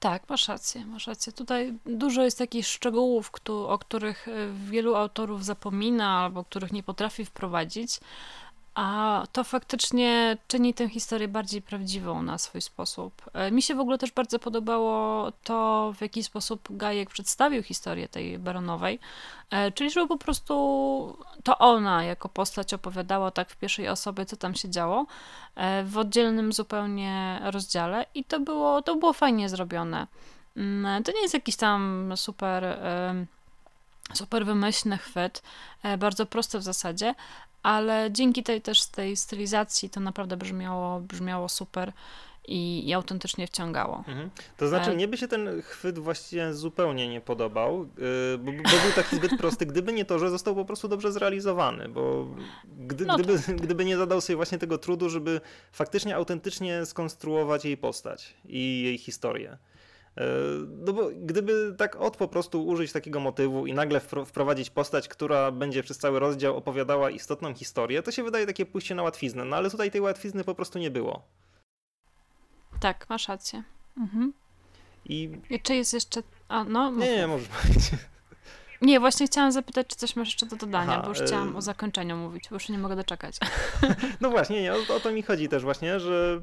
[0.00, 1.32] Tak, masz rację, masz rację.
[1.32, 4.32] Tutaj dużo jest takich szczegółów, o których e,
[4.70, 8.00] wielu autorów zapomina albo których nie potrafi wprowadzić,
[8.76, 13.22] a to faktycznie czyni tę historię bardziej prawdziwą na swój sposób.
[13.32, 18.08] E, mi się w ogóle też bardzo podobało to, w jaki sposób Gajek przedstawił historię
[18.08, 18.98] tej baronowej,
[19.50, 20.54] e, czyli żeby po prostu
[21.44, 25.06] to ona jako postać opowiadała tak w pierwszej osobie, co tam się działo,
[25.54, 30.06] e, w oddzielnym zupełnie rozdziale i to było, to było fajnie zrobione.
[30.56, 32.78] Mm, to nie jest jakiś tam super
[34.14, 35.42] super wymyślny chwyt,
[35.98, 37.14] bardzo prosty w zasadzie,
[37.62, 41.92] ale dzięki tej też tej stylizacji to naprawdę brzmiało, brzmiało super
[42.48, 44.04] i, i autentycznie wciągało.
[44.08, 44.30] Mhm.
[44.56, 48.62] To znaczy, e, mnie by się ten chwyt właściwie zupełnie nie podobał, y, bo, bo,
[48.62, 52.26] był taki zbyt prosty, gdyby nie to, że został po prostu dobrze zrealizowany, bo
[52.78, 53.56] gdy, no gdyby, tak.
[53.56, 55.40] gdyby nie zadał sobie właśnie tego trudu, żeby
[55.72, 59.58] faktycznie autentycznie skonstruować jej postać i jej historię.
[60.16, 60.24] E,
[60.84, 65.50] no bo gdyby tak od po prostu użyć takiego motywu i nagle wprowadzić postać, która
[65.50, 69.44] będzie przez cały rozdział opowiadała istotną historię, to się wydaje takie pójście na łatwiznę.
[69.44, 71.22] No ale tutaj tej łatwizny po prostu nie było.
[72.80, 73.62] Tak, masz rację.
[73.96, 74.32] Mhm.
[75.04, 75.30] I...
[75.50, 76.22] I czy jest jeszcze.
[76.48, 77.90] A, no, nie, nie, możesz powiedzieć.
[78.82, 81.56] Nie, właśnie chciałam zapytać, czy coś masz jeszcze do dodania, Aha, bo już chciałam y...
[81.56, 83.36] o zakończeniu mówić, bo już nie mogę doczekać.
[84.20, 86.40] No właśnie, nie, o, o to mi chodzi też właśnie, że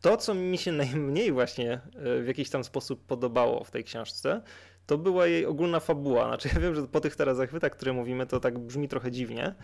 [0.00, 4.42] to, co mi się najmniej właśnie e, w jakiś tam sposób podobało w tej książce,
[4.86, 6.26] to była jej ogólna fabuła.
[6.26, 9.54] Znaczy, ja wiem, że po tych teraz zachwytach, które mówimy, to tak brzmi trochę dziwnie,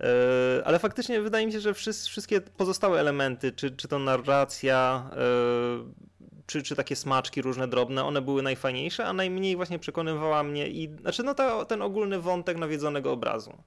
[0.00, 6.10] e, ale faktycznie wydaje mi się, że wszystkie pozostałe elementy, czy, czy to narracja, e,
[6.46, 10.88] czy, czy takie smaczki różne drobne, one były najfajniejsze, a najmniej właśnie przekonywała mnie i,
[11.00, 13.62] znaczy no ten ogólny wątek nawiedzonego obrazu.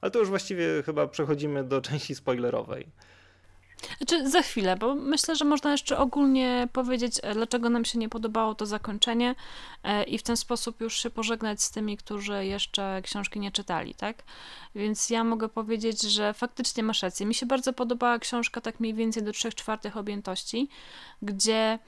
[0.00, 2.88] Ale to już właściwie chyba przechodzimy do części spoilerowej.
[3.98, 8.08] Znaczy za chwilę, bo myślę, że można jeszcze ogólnie powiedzieć, e, dlaczego nam się nie
[8.08, 9.34] podobało to zakończenie
[9.82, 13.94] e, i w ten sposób już się pożegnać z tymi, którzy jeszcze książki nie czytali,
[13.94, 14.22] tak?
[14.74, 17.26] Więc ja mogę powiedzieć, że faktycznie masz rację.
[17.26, 20.68] Mi się bardzo podobała książka tak mniej więcej do 3 czwartych objętości,
[21.22, 21.78] gdzie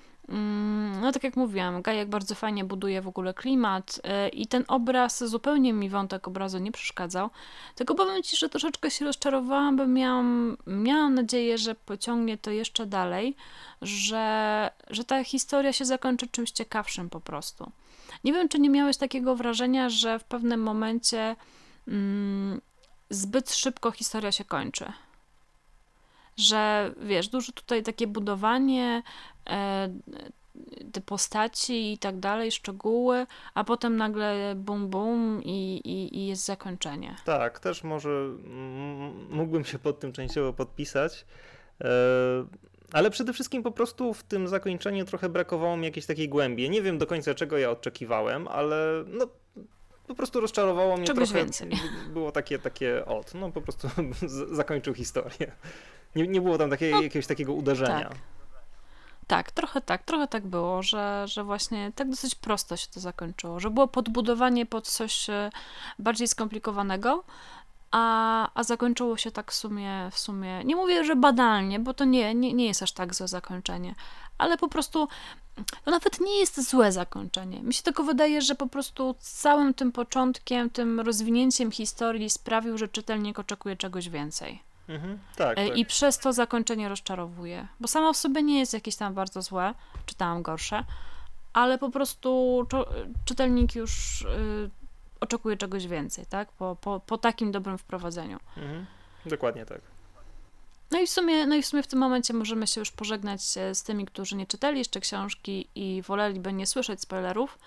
[1.00, 5.24] no tak jak mówiłam, Gajek bardzo fajnie buduje w ogóle klimat y, i ten obraz,
[5.24, 7.30] zupełnie mi wątek obrazu nie przeszkadzał,
[7.74, 12.86] tylko powiem Ci, że troszeczkę się rozczarowałam, bo miałam, miałam nadzieję, że pociągnie to jeszcze
[12.86, 13.36] dalej,
[13.82, 17.70] że, że ta historia się zakończy czymś ciekawszym po prostu.
[18.24, 21.36] Nie wiem, czy nie miałeś takiego wrażenia, że w pewnym momencie
[21.88, 22.60] mm,
[23.10, 24.92] zbyt szybko historia się kończy
[26.38, 29.02] że wiesz, dużo tutaj takie budowanie
[29.50, 29.88] e,
[30.92, 36.44] te postaci i tak dalej, szczegóły, a potem nagle bum bum i, i, i jest
[36.44, 37.16] zakończenie.
[37.24, 38.28] Tak, też może
[39.30, 41.26] mógłbym się pod tym częściowo podpisać.
[41.80, 41.88] E,
[42.92, 46.70] ale przede wszystkim po prostu w tym zakończeniu trochę brakowało mi jakiejś takiej głębi.
[46.70, 49.26] Nie wiem do końca czego ja oczekiwałem, ale no,
[50.06, 51.44] po prostu rozczarowało mnie Czegoś trochę.
[51.44, 51.70] więcej.
[52.12, 53.88] Było takie, takie od, no po prostu
[54.52, 55.52] zakończył historię.
[56.16, 58.08] Nie, nie było tam takiej, no, jakiegoś takiego uderzenia.
[58.08, 58.18] Tak.
[59.26, 63.60] Tak, trochę tak, trochę tak było, że, że właśnie tak dosyć prosto się to zakończyło,
[63.60, 65.50] że było podbudowanie pod coś e,
[65.98, 67.24] bardziej skomplikowanego,
[67.90, 72.04] a, a zakończyło się tak w sumie, w sumie, nie mówię, że banalnie, bo to
[72.04, 73.94] nie, nie, nie jest aż tak złe zakończenie,
[74.38, 75.08] ale po prostu
[75.84, 77.62] to nawet nie jest złe zakończenie.
[77.62, 82.88] Mi się tylko wydaje, że po prostu całym tym początkiem, tym rozwinięciem historii sprawił, że
[82.88, 84.67] czytelnik oczekuje czegoś więcej.
[84.88, 85.78] Mhm, tak, e, tak.
[85.78, 87.68] I przez to zakończenie rozczarowuje.
[87.80, 89.74] Bo samo w sobie nie jest jakieś tam bardzo złe,
[90.06, 90.84] czytałam gorsze,
[91.52, 92.66] ale po prostu
[93.24, 94.70] czytelnik już y,
[95.20, 96.52] oczekuje czegoś więcej, tak?
[96.52, 98.38] Po, po, po takim dobrym wprowadzeniu.
[98.56, 98.86] Mhm,
[99.26, 99.80] dokładnie tak.
[100.90, 103.42] No i, w sumie, no i w sumie w tym momencie możemy się już pożegnać
[103.72, 107.58] z tymi, którzy nie czytali jeszcze książki i woleliby nie słyszeć spoilerów.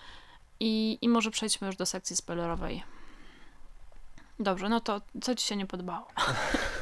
[0.59, 2.83] I, i może przejdźmy już do sekcji spoilerowej.
[4.39, 6.07] Dobrze, no to co ci się nie podobało?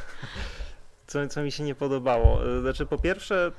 [1.09, 2.39] Co, co mi się nie podobało?
[2.61, 3.51] Znaczy, po pierwsze,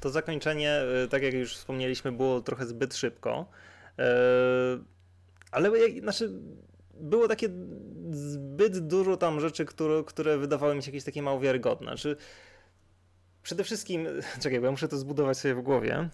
[0.00, 3.46] to zakończenie, e, tak jak już wspomnieliśmy, było trochę zbyt szybko.
[3.98, 4.04] E,
[5.50, 6.32] ale znaczy,
[6.94, 7.48] było takie
[8.10, 11.86] zbyt dużo tam rzeczy, które, które wydawały mi się jakieś takie mało wiarygodne.
[11.86, 12.16] Znaczy,
[13.42, 14.06] przede wszystkim,
[14.42, 16.08] czekaj, bo ja muszę to zbudować sobie w głowie.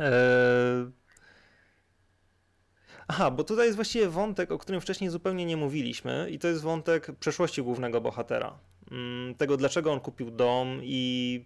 [0.00, 0.90] E,
[3.08, 6.62] Aha, bo tutaj jest właściwie wątek, o którym wcześniej zupełnie nie mówiliśmy, i to jest
[6.62, 8.58] wątek przeszłości głównego bohatera.
[8.90, 11.44] Mm, tego, dlaczego on kupił dom i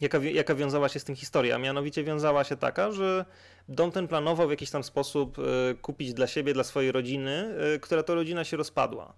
[0.00, 1.58] jaka, jaka wiązała się z tym historia.
[1.58, 3.24] Mianowicie wiązała się taka, że
[3.68, 7.78] dom ten planował w jakiś tam sposób e, kupić dla siebie, dla swojej rodziny, e,
[7.78, 9.14] która to rodzina się rozpadła.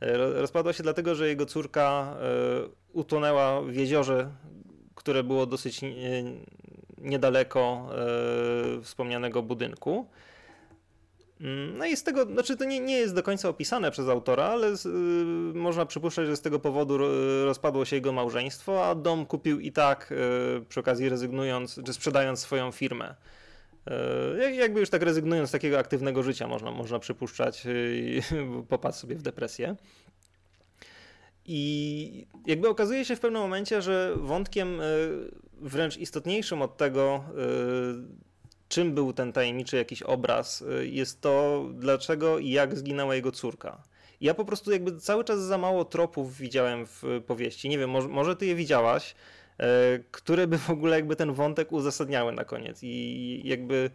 [0.00, 2.16] E, rozpadła się dlatego, że jego córka
[2.92, 4.30] utonęła w jeziorze,
[4.94, 5.80] które było dosyć
[6.98, 7.88] niedaleko
[8.82, 10.06] wspomnianego budynku.
[11.42, 14.44] Mm, no i z tego, znaczy to nie, nie jest do końca opisane przez autora,
[14.44, 16.98] ale z, y, można przypuszczać, że z tego powodu
[17.44, 22.40] rozpadło się jego małżeństwo, a dom kupił i tak y, przy okazji rezygnując, czy sprzedając
[22.40, 23.14] swoją firmę.
[24.40, 28.20] Y, jakby już tak rezygnując z takiego aktywnego życia, można, można przypuszczać, i
[28.68, 29.76] popadł sobie w depresję.
[31.46, 34.80] I jakby okazuje się w pewnym momencie, że wątkiem
[35.60, 37.24] wręcz istotniejszym od tego,
[38.72, 43.82] czym był ten tajemniczy jakiś obraz, y, jest to, dlaczego i jak zginęła jego córka.
[44.20, 47.68] Ja po prostu jakby cały czas za mało tropów widziałem w powieści.
[47.68, 49.14] Nie wiem, może, może ty je widziałaś,
[49.58, 53.90] e, które by w ogóle jakby ten wątek uzasadniały na koniec i jakby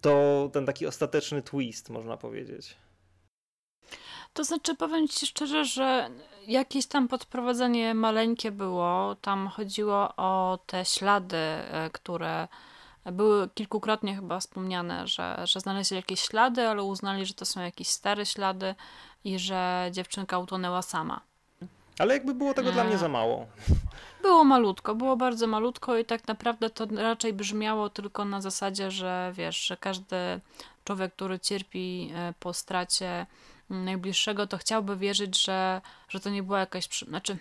[0.00, 2.76] to ten taki ostateczny twist, można powiedzieć.
[4.32, 6.10] To znaczy, powiem ci szczerze, że
[6.46, 9.16] jakieś tam podprowadzenie maleńkie było.
[9.20, 11.36] Tam chodziło o te ślady,
[11.92, 12.48] które
[13.12, 17.88] były kilkukrotnie chyba wspomniane, że, że znaleźli jakieś ślady, ale uznali, że to są jakieś
[17.88, 18.74] stare ślady
[19.24, 21.20] i że dziewczynka utonęła sama.
[21.98, 23.46] Ale jakby było tego dla mnie za mało.
[24.22, 29.32] Było malutko, było bardzo malutko i tak naprawdę to raczej brzmiało tylko na zasadzie, że
[29.34, 30.16] wiesz, że każdy
[30.84, 33.26] człowiek, który cierpi e, po stracie
[33.70, 36.88] najbliższego, to chciałby wierzyć, że, że to nie była jakaś.
[36.88, 37.36] Znaczy,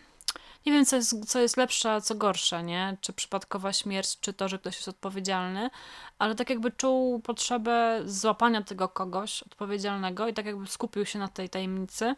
[0.66, 2.98] nie wiem, co jest, co jest lepsze, a co gorsze, nie?
[3.02, 5.70] Czy przypadkowa śmierć, czy to, że ktoś jest odpowiedzialny,
[6.20, 11.28] ale tak jakby czuł potrzebę złapania tego kogoś odpowiedzialnego i tak jakby skupił się na
[11.28, 12.16] tej tajemnicy.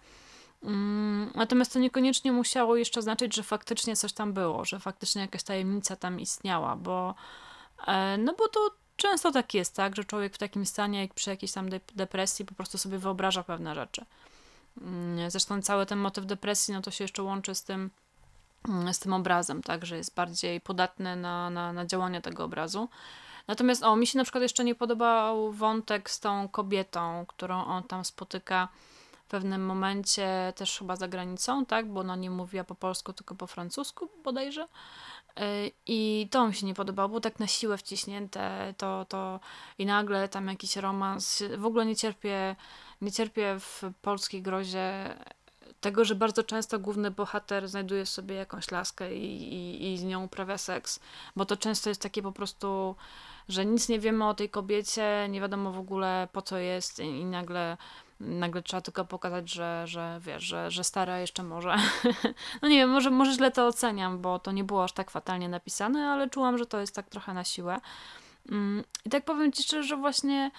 [0.64, 5.44] Mm, natomiast to niekoniecznie musiało jeszcze znaczyć, że faktycznie coś tam było, że faktycznie jakaś
[5.44, 7.16] tajemnica tam istniała, bo
[7.88, 8.60] e, no bo to
[8.96, 12.54] często tak jest, tak, że człowiek w takim stanie, jak przy jakiejś tam depresji, po
[12.56, 14.06] prostu sobie wyobraża pewne rzeczy.
[14.82, 17.92] Mm, zresztą cały ten motyw depresji, no to się jeszcze łączy z tym,
[18.92, 22.90] z tym obrazem, tak, że jest bardziej podatny na, na, na działanie tego obrazu.
[23.48, 27.84] Natomiast o, mi się na przykład jeszcze nie podobał wątek z tą kobietą, którą on
[27.84, 28.68] tam spotyka
[29.26, 33.36] w pewnym momencie też chyba za granicą, tak, bo ona nie mówiła po polsku, tylko
[33.36, 34.68] po francusku bodajże.
[35.40, 39.40] Y, I to mi się nie podobało, było tak na siłę wciśnięte to, to
[39.78, 41.44] i nagle tam jakiś romans.
[41.58, 42.56] W ogóle nie cierpię,
[43.02, 45.16] nie cierpię w polskiej grozie
[45.86, 50.24] tego, że bardzo często główny bohater znajduje sobie jakąś laskę i, i, i z nią
[50.24, 51.00] uprawia seks,
[51.36, 52.96] bo to często jest takie po prostu,
[53.50, 57.04] że nic nie wiemy o tej kobiecie, nie wiadomo w ogóle po co jest i,
[57.04, 57.78] i nagle
[58.20, 61.76] nagle trzeba tylko pokazać, że, że wiesz, że, że stara jeszcze może.
[62.62, 65.50] no nie wiem, może, może źle to oceniam, bo to nie było aż tak fatalnie
[65.50, 67.78] napisane, ale czułam, że to jest tak trochę na siłę.
[68.52, 70.52] Mm, I tak powiem ci szczerze, że właśnie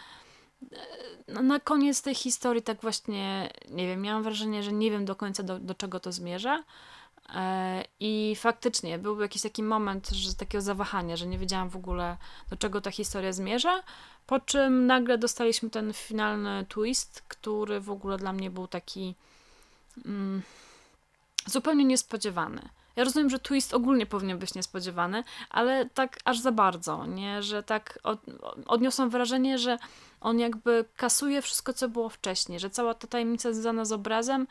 [1.28, 5.42] na koniec tej historii tak właśnie, nie wiem, miałam wrażenie, że nie wiem do końca
[5.42, 6.64] do, do czego to zmierza.
[7.34, 12.16] E, I faktycznie był jakiś taki moment, że takiego zawahania, że nie wiedziałam w ogóle
[12.50, 13.82] do czego ta historia zmierza.
[14.26, 19.14] Po czym nagle dostaliśmy ten finalny twist, który w ogóle dla mnie był taki
[20.04, 20.42] mm,
[21.46, 22.68] zupełnie niespodziewany.
[22.96, 27.42] Ja rozumiem, że twist ogólnie powinien być niespodziewany, ale tak aż za bardzo, nie?
[27.42, 28.20] Że tak od,
[28.66, 29.78] odniosłam wrażenie, że
[30.20, 34.46] on jakby kasuje wszystko, co było wcześniej, że cała ta tajemnica związana z obrazem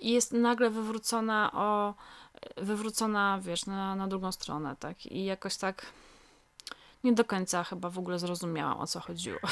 [0.00, 1.94] jest nagle wywrócona o
[2.56, 5.06] wywrócona, wiesz, na, na drugą stronę, tak?
[5.06, 5.86] I jakoś tak
[7.06, 9.38] nie do końca chyba w ogóle zrozumiałam, o co chodziło.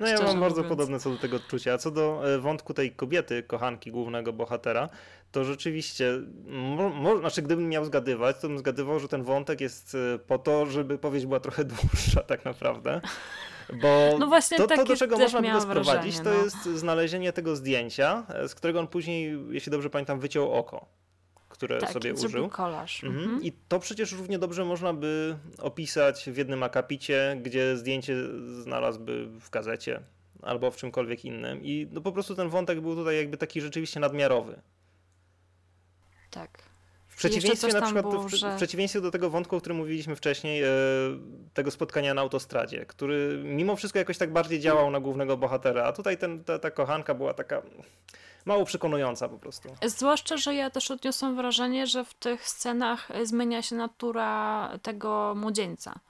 [0.00, 1.72] No ja mam bardzo podobne co do tego odczucia.
[1.72, 4.88] A co do e, wątku tej kobiety, kochanki głównego bohatera,
[5.32, 9.96] to rzeczywiście, mo, mo, znaczy gdybym miał zgadywać, to bym zgadywał, że ten wątek jest
[10.14, 13.00] e, po to, żeby powieść była trochę dłuższa tak naprawdę.
[13.82, 13.88] Bo
[14.20, 16.32] no właśnie to, to do czego można by go sprowadzić, to no.
[16.32, 21.03] jest znalezienie tego zdjęcia, e, z którego on później, jeśli dobrze pamiętam, wyciął oko
[21.54, 22.48] które tak, sobie użył.
[22.48, 23.04] Kolaż.
[23.04, 23.24] Mhm.
[23.24, 23.42] Mhm.
[23.42, 28.16] I to przecież równie dobrze można by opisać w jednym akapicie, gdzie zdjęcie
[28.62, 30.00] znalazłby w gazecie
[30.42, 31.60] albo w czymkolwiek innym.
[31.62, 34.60] I no po prostu ten wątek był tutaj jakby taki rzeczywiście nadmiarowy.
[36.30, 36.62] Tak.
[37.14, 38.52] W przeciwieństwie na przykład było, że...
[38.52, 40.68] w, przeciwieństwie do tego wątku, o którym mówiliśmy wcześniej, e,
[41.54, 45.92] tego spotkania na autostradzie, który mimo wszystko jakoś tak bardziej działał na głównego bohatera, a
[45.92, 47.62] tutaj ten, ta, ta kochanka była taka
[48.44, 49.68] mało przekonująca po prostu.
[49.86, 56.00] Zwłaszcza, że ja też odniosłam wrażenie, że w tych scenach zmienia się natura tego młodzieńca.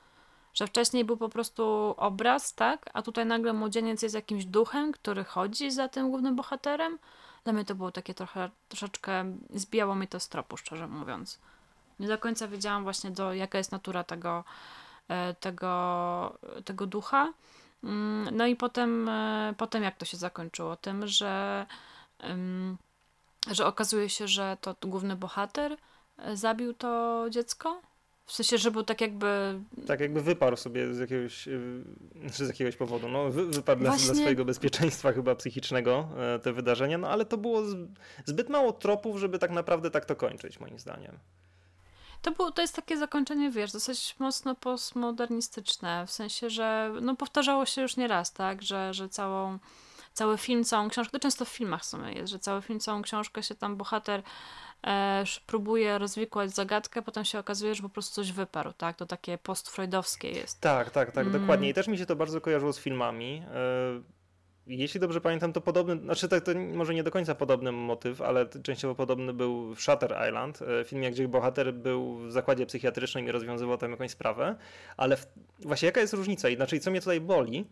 [0.54, 2.90] Że wcześniej był po prostu obraz, tak?
[2.92, 6.98] A tutaj nagle młodzieniec jest jakimś duchem, który chodzi za tym głównym bohaterem.
[7.44, 11.38] Dla mnie to było takie trochę, troszeczkę, zbijało mi to z tropu, szczerze mówiąc.
[11.98, 14.44] Nie do końca wiedziałam właśnie, do, jaka jest natura tego,
[15.08, 17.32] e, tego, tego ducha.
[17.84, 20.76] Mm, no i potem, e, potem jak to się zakończyło?
[20.76, 21.66] Tym, że
[23.50, 25.76] że okazuje się, że to główny bohater
[26.18, 27.80] e, zabił to dziecko?
[28.26, 29.60] W sensie, że był tak jakby.
[29.86, 31.50] Tak, jakby wyparł sobie z jakiegoś, e,
[32.32, 33.08] z jakiegoś powodu.
[33.08, 34.06] No, wy, wyparł Właśnie...
[34.06, 37.62] dla, swojego bezpieczeństwa chyba psychicznego e, te wydarzenia, no ale to było
[38.24, 41.18] zbyt mało tropów, żeby tak naprawdę tak to kończyć, moim zdaniem.
[42.22, 47.66] To, było, to jest takie zakończenie, wiesz, dosyć mocno postmodernistyczne, w sensie, że no, powtarzało
[47.66, 49.58] się już nie raz, tak, że, że całą
[50.14, 53.02] cały film, całą książkę, to często w filmach w sumie jest, że cały film, całą
[53.02, 54.22] książkę się tam bohater
[54.86, 58.96] e, próbuje rozwikłać zagadkę, potem się okazuje, że po prostu coś wyparł, tak?
[58.96, 60.60] To takie postfreudowskie jest.
[60.60, 61.40] Tak, tak, tak, mm.
[61.40, 61.68] dokładnie.
[61.68, 63.42] I też mi się to bardzo kojarzyło z filmami.
[63.54, 64.14] E,
[64.66, 68.46] jeśli dobrze pamiętam, to podobny, znaczy to, to może nie do końca podobny motyw, ale
[68.46, 73.30] częściowo podobny był w Shutter Island, e, filmie, gdzie bohater był w zakładzie psychiatrycznym i
[73.30, 74.56] rozwiązywał tam jakąś sprawę,
[74.96, 75.26] ale w,
[75.60, 76.48] właśnie jaka jest różnica?
[76.48, 77.66] Inaczej, co mnie tutaj boli,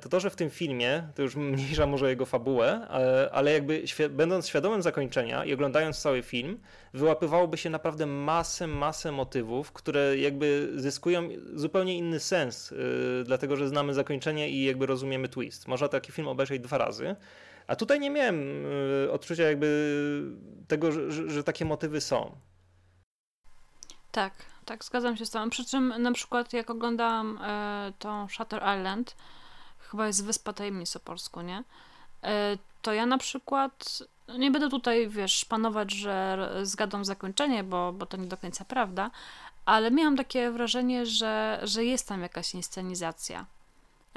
[0.00, 3.84] to to, że w tym filmie, to już mniejsza może jego fabułę, e, ale jakby
[4.10, 6.58] będąc świadomym zakończenia i oglądając cały film,
[6.94, 12.76] wyłapywałoby się naprawdę masę, masę motywów, które jakby zyskują zupełnie inny sens, e,
[13.24, 15.68] dlatego że znamy zakończenie i jakby rozumiemy twist.
[15.68, 17.16] Można taki film obejrzeć dwa razy,
[17.66, 18.66] a tutaj nie miałem
[19.10, 19.68] odczucia jakby
[20.68, 22.36] tego, że, że takie motywy są.
[24.12, 24.32] Tak,
[24.64, 25.50] tak, zgadzam się z tobą.
[25.50, 29.16] Przy czym na przykład jak oglądałam e, tą Shutter Island,
[29.90, 31.62] chyba jest Wyspa Tajemnicy po polsku, nie?
[32.22, 34.02] E, to ja na przykład
[34.38, 39.10] nie będę tutaj, wiesz, panować, że zgadą zakończenie, bo, bo to nie do końca prawda,
[39.64, 43.46] ale miałam takie wrażenie, że, że jest tam jakaś inscenizacja.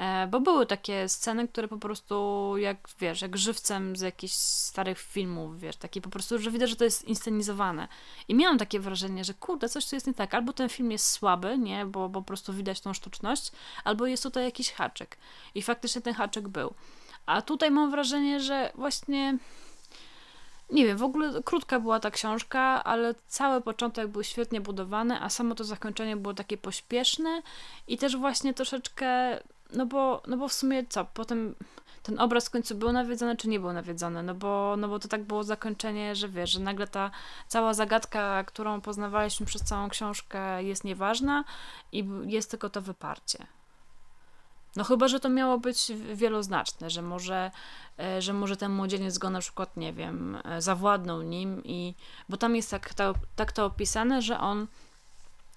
[0.00, 4.98] E, bo były takie sceny, które po prostu jak, wiesz, jak żywcem z jakichś starych
[4.98, 7.88] filmów, wiesz, takie po prostu, że widać, że to jest inscenizowane.
[8.28, 10.34] I miałam takie wrażenie, że kurde, coś tu jest nie tak.
[10.34, 13.52] Albo ten film jest słaby, nie, bo, bo po prostu widać tą sztuczność,
[13.84, 15.16] albo jest tutaj jakiś haczyk.
[15.54, 16.74] I faktycznie ten haczyk był.
[17.26, 19.38] A tutaj mam wrażenie, że właśnie
[20.70, 25.28] nie wiem, w ogóle krótka była ta książka, ale cały początek był świetnie budowany, a
[25.28, 27.42] samo to zakończenie było takie pośpieszne
[27.88, 29.40] i też właśnie troszeczkę
[29.72, 31.54] no bo, no bo w sumie co, potem
[32.02, 34.22] ten obraz w końcu był nawiedzony, czy nie był nawiedzony?
[34.22, 37.10] No bo, no bo to tak było zakończenie, że wiesz, że nagle ta
[37.48, 41.44] cała zagadka, którą poznawaliśmy przez całą książkę jest nieważna
[41.92, 43.46] i jest tylko to wyparcie.
[44.76, 47.50] No chyba, że to miało być wieloznaczne, że może,
[47.98, 51.94] e, że może ten młodzieniec go na przykład, nie wiem, e, zawładnął nim i,
[52.28, 52.94] bo tam jest tak
[53.36, 54.66] tak to opisane, że on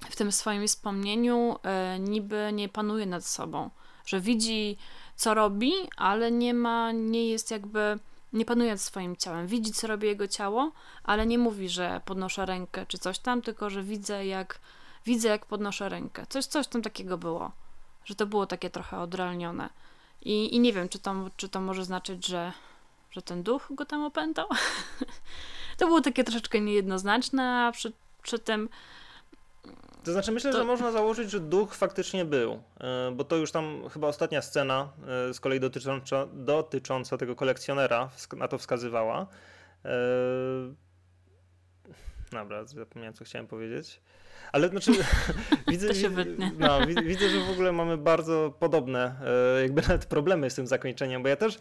[0.10, 3.70] w tym swoim wspomnieniu e, niby nie panuje nad sobą,
[4.06, 4.78] że widzi
[5.16, 8.00] co robi, ale nie ma, nie jest jakby,
[8.34, 9.48] nie panuje nad swoim ciałem.
[9.48, 10.72] Widzi, co robi jego ciało,
[11.04, 14.60] ale nie mówi, że podnoszę rękę czy coś tam, tylko że widzę, jak
[15.06, 16.26] widzę, jak podnoszę rękę.
[16.30, 17.52] Coś, coś tam takiego było,
[18.06, 19.70] że to było takie trochę odrealnione.
[20.22, 22.54] I, i nie wiem, czy to, czy to może znaczyć, że,
[23.12, 24.48] że ten duch go tam opętał.
[25.78, 28.70] to było takie troszeczkę niejednoznaczne, a przy, przy tym
[30.04, 30.58] to znaczy myślę, to...
[30.58, 34.90] że można założyć, że duch faktycznie był, e, bo to już tam chyba ostatnia scena
[35.30, 39.28] e, z kolei dotycząca, dotycząca tego kolekcjonera na to wskazywała.
[42.36, 44.02] E, dobra, zapomniałem co chciałem powiedzieć.
[44.52, 44.92] Ale znaczy,
[45.72, 45.88] widzę.
[46.60, 49.16] No, widzę, że w ogóle mamy bardzo podobne
[49.62, 51.60] jakby nawet problemy z tym zakończeniem, bo ja też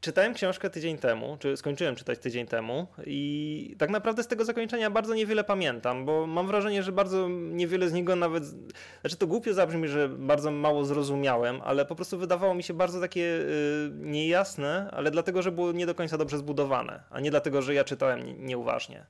[0.00, 4.90] czytałem książkę tydzień temu, czy skończyłem czytać tydzień temu i tak naprawdę z tego zakończenia
[4.90, 8.44] bardzo niewiele pamiętam, bo mam wrażenie, że bardzo niewiele z niego nawet,
[9.00, 13.00] znaczy to głupio zabrzmi, że bardzo mało zrozumiałem, ale po prostu wydawało mi się bardzo
[13.00, 17.62] takie y, niejasne, ale dlatego, że było nie do końca dobrze zbudowane, a nie dlatego,
[17.62, 19.06] że ja czytałem nieuważnie.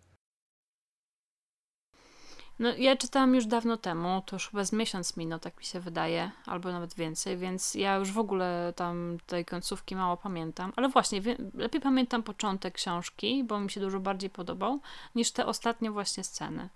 [2.61, 5.81] No, ja czytałam już dawno temu, to już chyba z miesiąc minął, tak mi się
[5.81, 10.73] wydaje, albo nawet więcej, więc ja już w ogóle tam tej końcówki mało pamiętam.
[10.77, 11.23] Ale właśnie,
[11.55, 14.81] lepiej pamiętam początek książki, bo mi się dużo bardziej podobał,
[15.15, 16.69] niż te ostatnie właśnie sceny,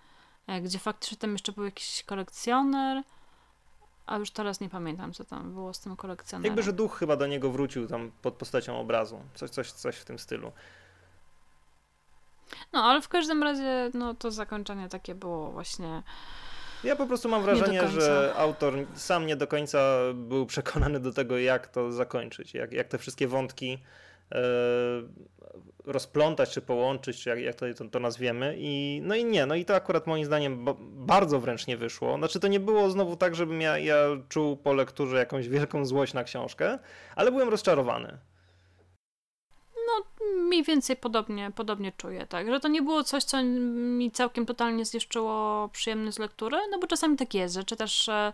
[0.46, 3.02] e, gdzie faktycznie tam jeszcze był jakiś kolekcjoner,
[4.06, 6.50] a już teraz nie pamiętam, co tam było z tym kolekcjonerem.
[6.50, 10.04] Jakby, że duch chyba do niego wrócił tam pod postacią obrazu, coś, coś, coś w
[10.04, 10.52] tym stylu.
[12.72, 16.02] No, ale w każdym razie, no to zakończenie takie było właśnie.
[16.84, 21.38] Ja po prostu mam wrażenie, że autor sam nie do końca był przekonany do tego,
[21.38, 23.78] jak to zakończyć, jak, jak te wszystkie wątki
[24.32, 24.42] e,
[25.84, 28.54] rozplątać, czy połączyć, czy jak, jak to, to, to, nazwiemy.
[28.58, 32.18] I, no i nie, no i to akurat moim zdaniem bardzo wręcz nie wyszło.
[32.18, 33.96] Znaczy to nie było znowu tak, żebym ja, ja
[34.28, 36.78] czuł po lekturze jakąś wielką złość na książkę,
[37.16, 38.18] ale byłem rozczarowany
[40.36, 44.84] mniej więcej podobnie, podobnie czuję, tak, że to nie było coś, co mi całkiem totalnie
[44.84, 48.32] zniszczyło przyjemność z lektury, no bo czasami tak jest, że czytasz, e,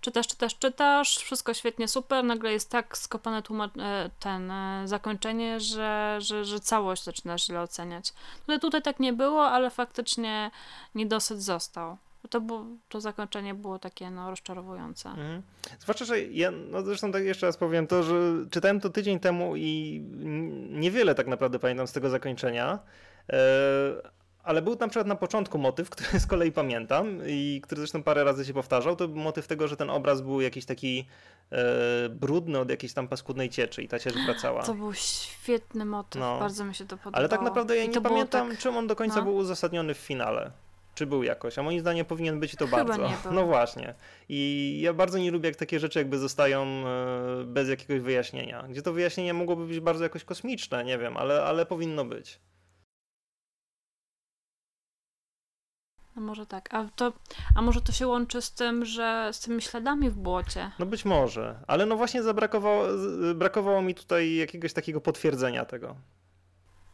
[0.00, 3.42] czytasz, czytasz, czytasz, wszystko świetnie, super, nagle jest tak skopane
[3.78, 8.12] e, ten e, zakończenie, że, że, że całość zaczynasz źle oceniać.
[8.40, 10.50] Tutaj, tutaj tak nie było, ale faktycznie
[10.94, 11.96] niedosyt został
[12.28, 15.08] to, było, to zakończenie było takie no, rozczarowujące.
[15.08, 15.42] Mhm.
[15.80, 18.14] Zwłaszcza, że ja, no zresztą tak jeszcze raz powiem to, że
[18.50, 20.02] czytałem to tydzień temu i
[20.70, 22.78] niewiele tak naprawdę pamiętam z tego zakończenia.
[23.32, 24.10] E,
[24.42, 28.24] ale był na przykład na początku motyw, który z kolei pamiętam i który zresztą parę
[28.24, 31.06] razy się powtarzał, to był motyw tego, że ten obraz był jakiś taki
[31.52, 34.62] e, brudny od jakiejś tam paskudnej cieczy i ta ciecz wracała.
[34.62, 36.38] To był świetny motyw, no.
[36.38, 37.16] bardzo mi się to podobało.
[37.16, 38.58] Ale tak naprawdę ja I nie pamiętam, tak...
[38.58, 39.22] czym on do końca no.
[39.22, 40.50] był uzasadniony w finale.
[41.00, 41.58] Czy był jakoś?
[41.58, 43.02] A moim zdaniem powinien być to Chyba bardzo.
[43.08, 43.32] Nie był.
[43.38, 43.94] No właśnie.
[44.28, 48.64] I ja bardzo nie lubię, jak takie rzeczy jakby zostają e, bez jakiegoś wyjaśnienia.
[48.68, 52.40] Gdzie to wyjaśnienie mogłoby być bardzo jakoś kosmiczne, nie wiem, ale, ale powinno być.
[56.16, 56.74] A może tak.
[56.74, 57.12] A, to,
[57.56, 60.70] a może to się łączy z tym, że z tymi śladami w błocie?
[60.78, 62.86] No być może, ale no właśnie zabrakowało
[63.34, 65.96] brakowało mi tutaj jakiegoś takiego potwierdzenia tego.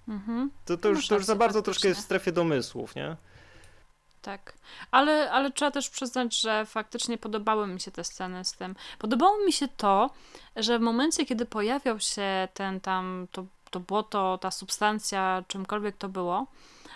[0.08, 0.50] Mhm.
[0.64, 3.16] To, to, już, to już za bardzo troszkę jest w strefie domysłów, nie?
[4.26, 4.52] Tak.
[4.90, 8.74] Ale, ale trzeba też przyznać, że faktycznie podobały mi się te sceny z tym.
[8.98, 10.10] Podobało mi się to,
[10.56, 16.08] że w momencie, kiedy pojawiał się ten tam, to, to błoto, ta substancja, czymkolwiek to
[16.08, 16.46] było,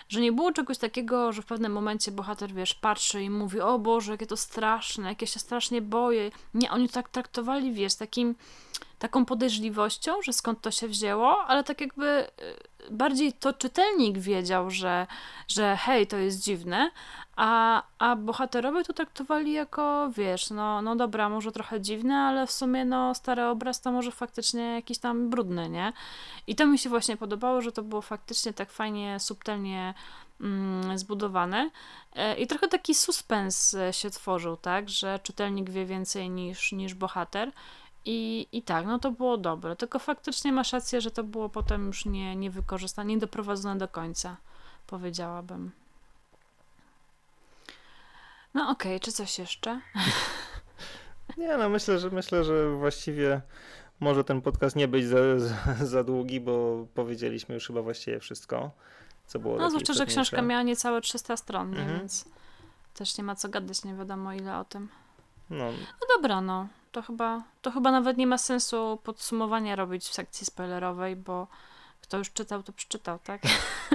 [0.09, 3.79] że nie było czegoś takiego, że w pewnym momencie bohater, wiesz, patrzy i mówi, o
[3.79, 6.31] Boże, jakie to straszne, jakie się strasznie boję.
[6.53, 8.35] Nie, oni tak traktowali, wiesz, takim,
[8.99, 12.27] taką podejrzliwością, że skąd to się wzięło, ale tak jakby y,
[12.91, 15.07] bardziej to czytelnik wiedział, że,
[15.47, 16.91] że hej, to jest dziwne,
[17.35, 22.51] a, a bohaterowie to traktowali jako, wiesz, no, no dobra, może trochę dziwne, ale w
[22.51, 25.93] sumie no stary obraz to może faktycznie jakiś tam brudny, nie?
[26.47, 29.93] I to mi się właśnie podobało, że to było faktycznie tak fajnie, subtelnie
[30.41, 31.69] mm, zbudowane.
[32.15, 37.51] E, i trochę taki suspens się tworzył, tak, że czytelnik wie więcej niż, niż bohater
[38.05, 41.87] i, I tak, no to było dobre, tylko faktycznie masz rację, że to było potem
[41.87, 44.37] już nie, nie wykorzystane, nie doprowadzone do końca,
[44.87, 45.71] powiedziałabym.
[48.53, 49.81] No okej, okay, czy coś jeszcze?
[51.37, 53.41] Nie, no myślę, że myślę, że właściwie
[53.99, 58.71] może ten podcast nie być za, za, za długi, bo powiedzieliśmy już chyba właściwie wszystko,
[59.27, 61.99] co było No zwłaszcza, że książka miała niecałe 300 stron, mhm.
[61.99, 62.25] więc
[62.93, 64.89] też nie ma co gadać, nie wiadomo ile o tym.
[65.49, 65.65] No.
[65.71, 66.67] no dobra, no.
[66.91, 71.47] To chyba, to chyba nawet nie ma sensu podsumowania robić w sekcji spoilerowej, bo
[72.01, 73.41] kto już czytał, to przeczytał, tak?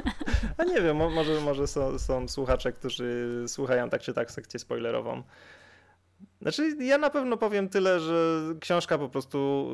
[0.59, 5.23] A nie wiem, może, może są, są słuchacze, którzy słuchają tak czy tak sekcję spoilerową.
[6.43, 9.71] Znaczy, ja na pewno powiem tyle, że książka po prostu,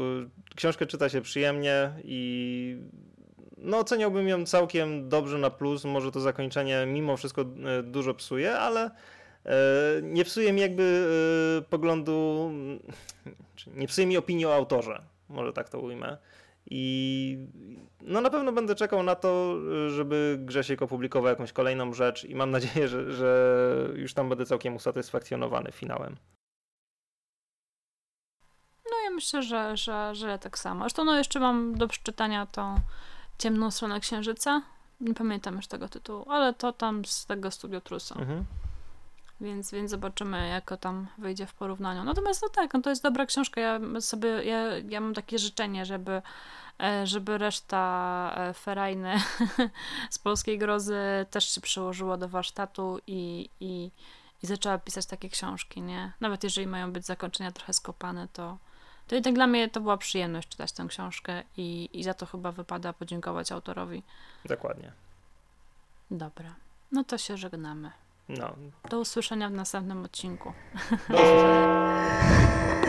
[0.50, 2.76] y, książkę czyta się przyjemnie i
[3.58, 5.84] no oceniałbym ją całkiem dobrze na plus.
[5.84, 8.90] Może to zakończenie mimo wszystko y, dużo psuje, ale
[10.02, 11.06] nie psuje mi jakby
[11.70, 12.50] poglądu,
[13.66, 16.18] nie psuje mi opinii o autorze, może tak to ujmę.
[16.70, 17.46] I
[18.00, 22.50] no na pewno będę czekał na to, żeby Grzesiek opublikował jakąś kolejną rzecz i mam
[22.50, 26.16] nadzieję, że, że już tam będę całkiem usatysfakcjonowany finałem.
[28.90, 30.80] No ja myślę, że, że, że tak samo.
[30.80, 32.76] Zresztą no jeszcze mam do przeczytania tą
[33.38, 34.62] Ciemną stronę Księżyca.
[35.00, 38.14] Nie pamiętam już tego tytułu, ale to tam z tego Studio Trusa.
[38.20, 38.44] Mhm.
[39.42, 42.04] Więc, więc zobaczymy, jak to tam wyjdzie w porównaniu.
[42.04, 43.60] Natomiast no tak, no to jest dobra książka.
[43.60, 46.22] Ja sobie, ja, ja mam takie życzenie, żeby,
[46.82, 49.14] e, żeby reszta e, ferajny
[50.10, 53.90] z polskiej grozy też się przyłożyła do warsztatu i, i,
[54.42, 56.12] i zaczęła pisać takie książki, nie?
[56.20, 58.58] Nawet jeżeli mają być zakończenia trochę skopane, to,
[59.08, 62.52] to tak dla mnie to była przyjemność czytać tę książkę i, i za to chyba
[62.52, 64.02] wypada podziękować autorowi.
[64.44, 64.92] Dokładnie.
[66.10, 66.54] Dobra.
[66.92, 68.01] No to się żegnamy.
[68.28, 68.56] No.
[68.90, 70.52] Do usłyszenia w następnym odcinku.
[71.08, 72.72] Do usłyszenia.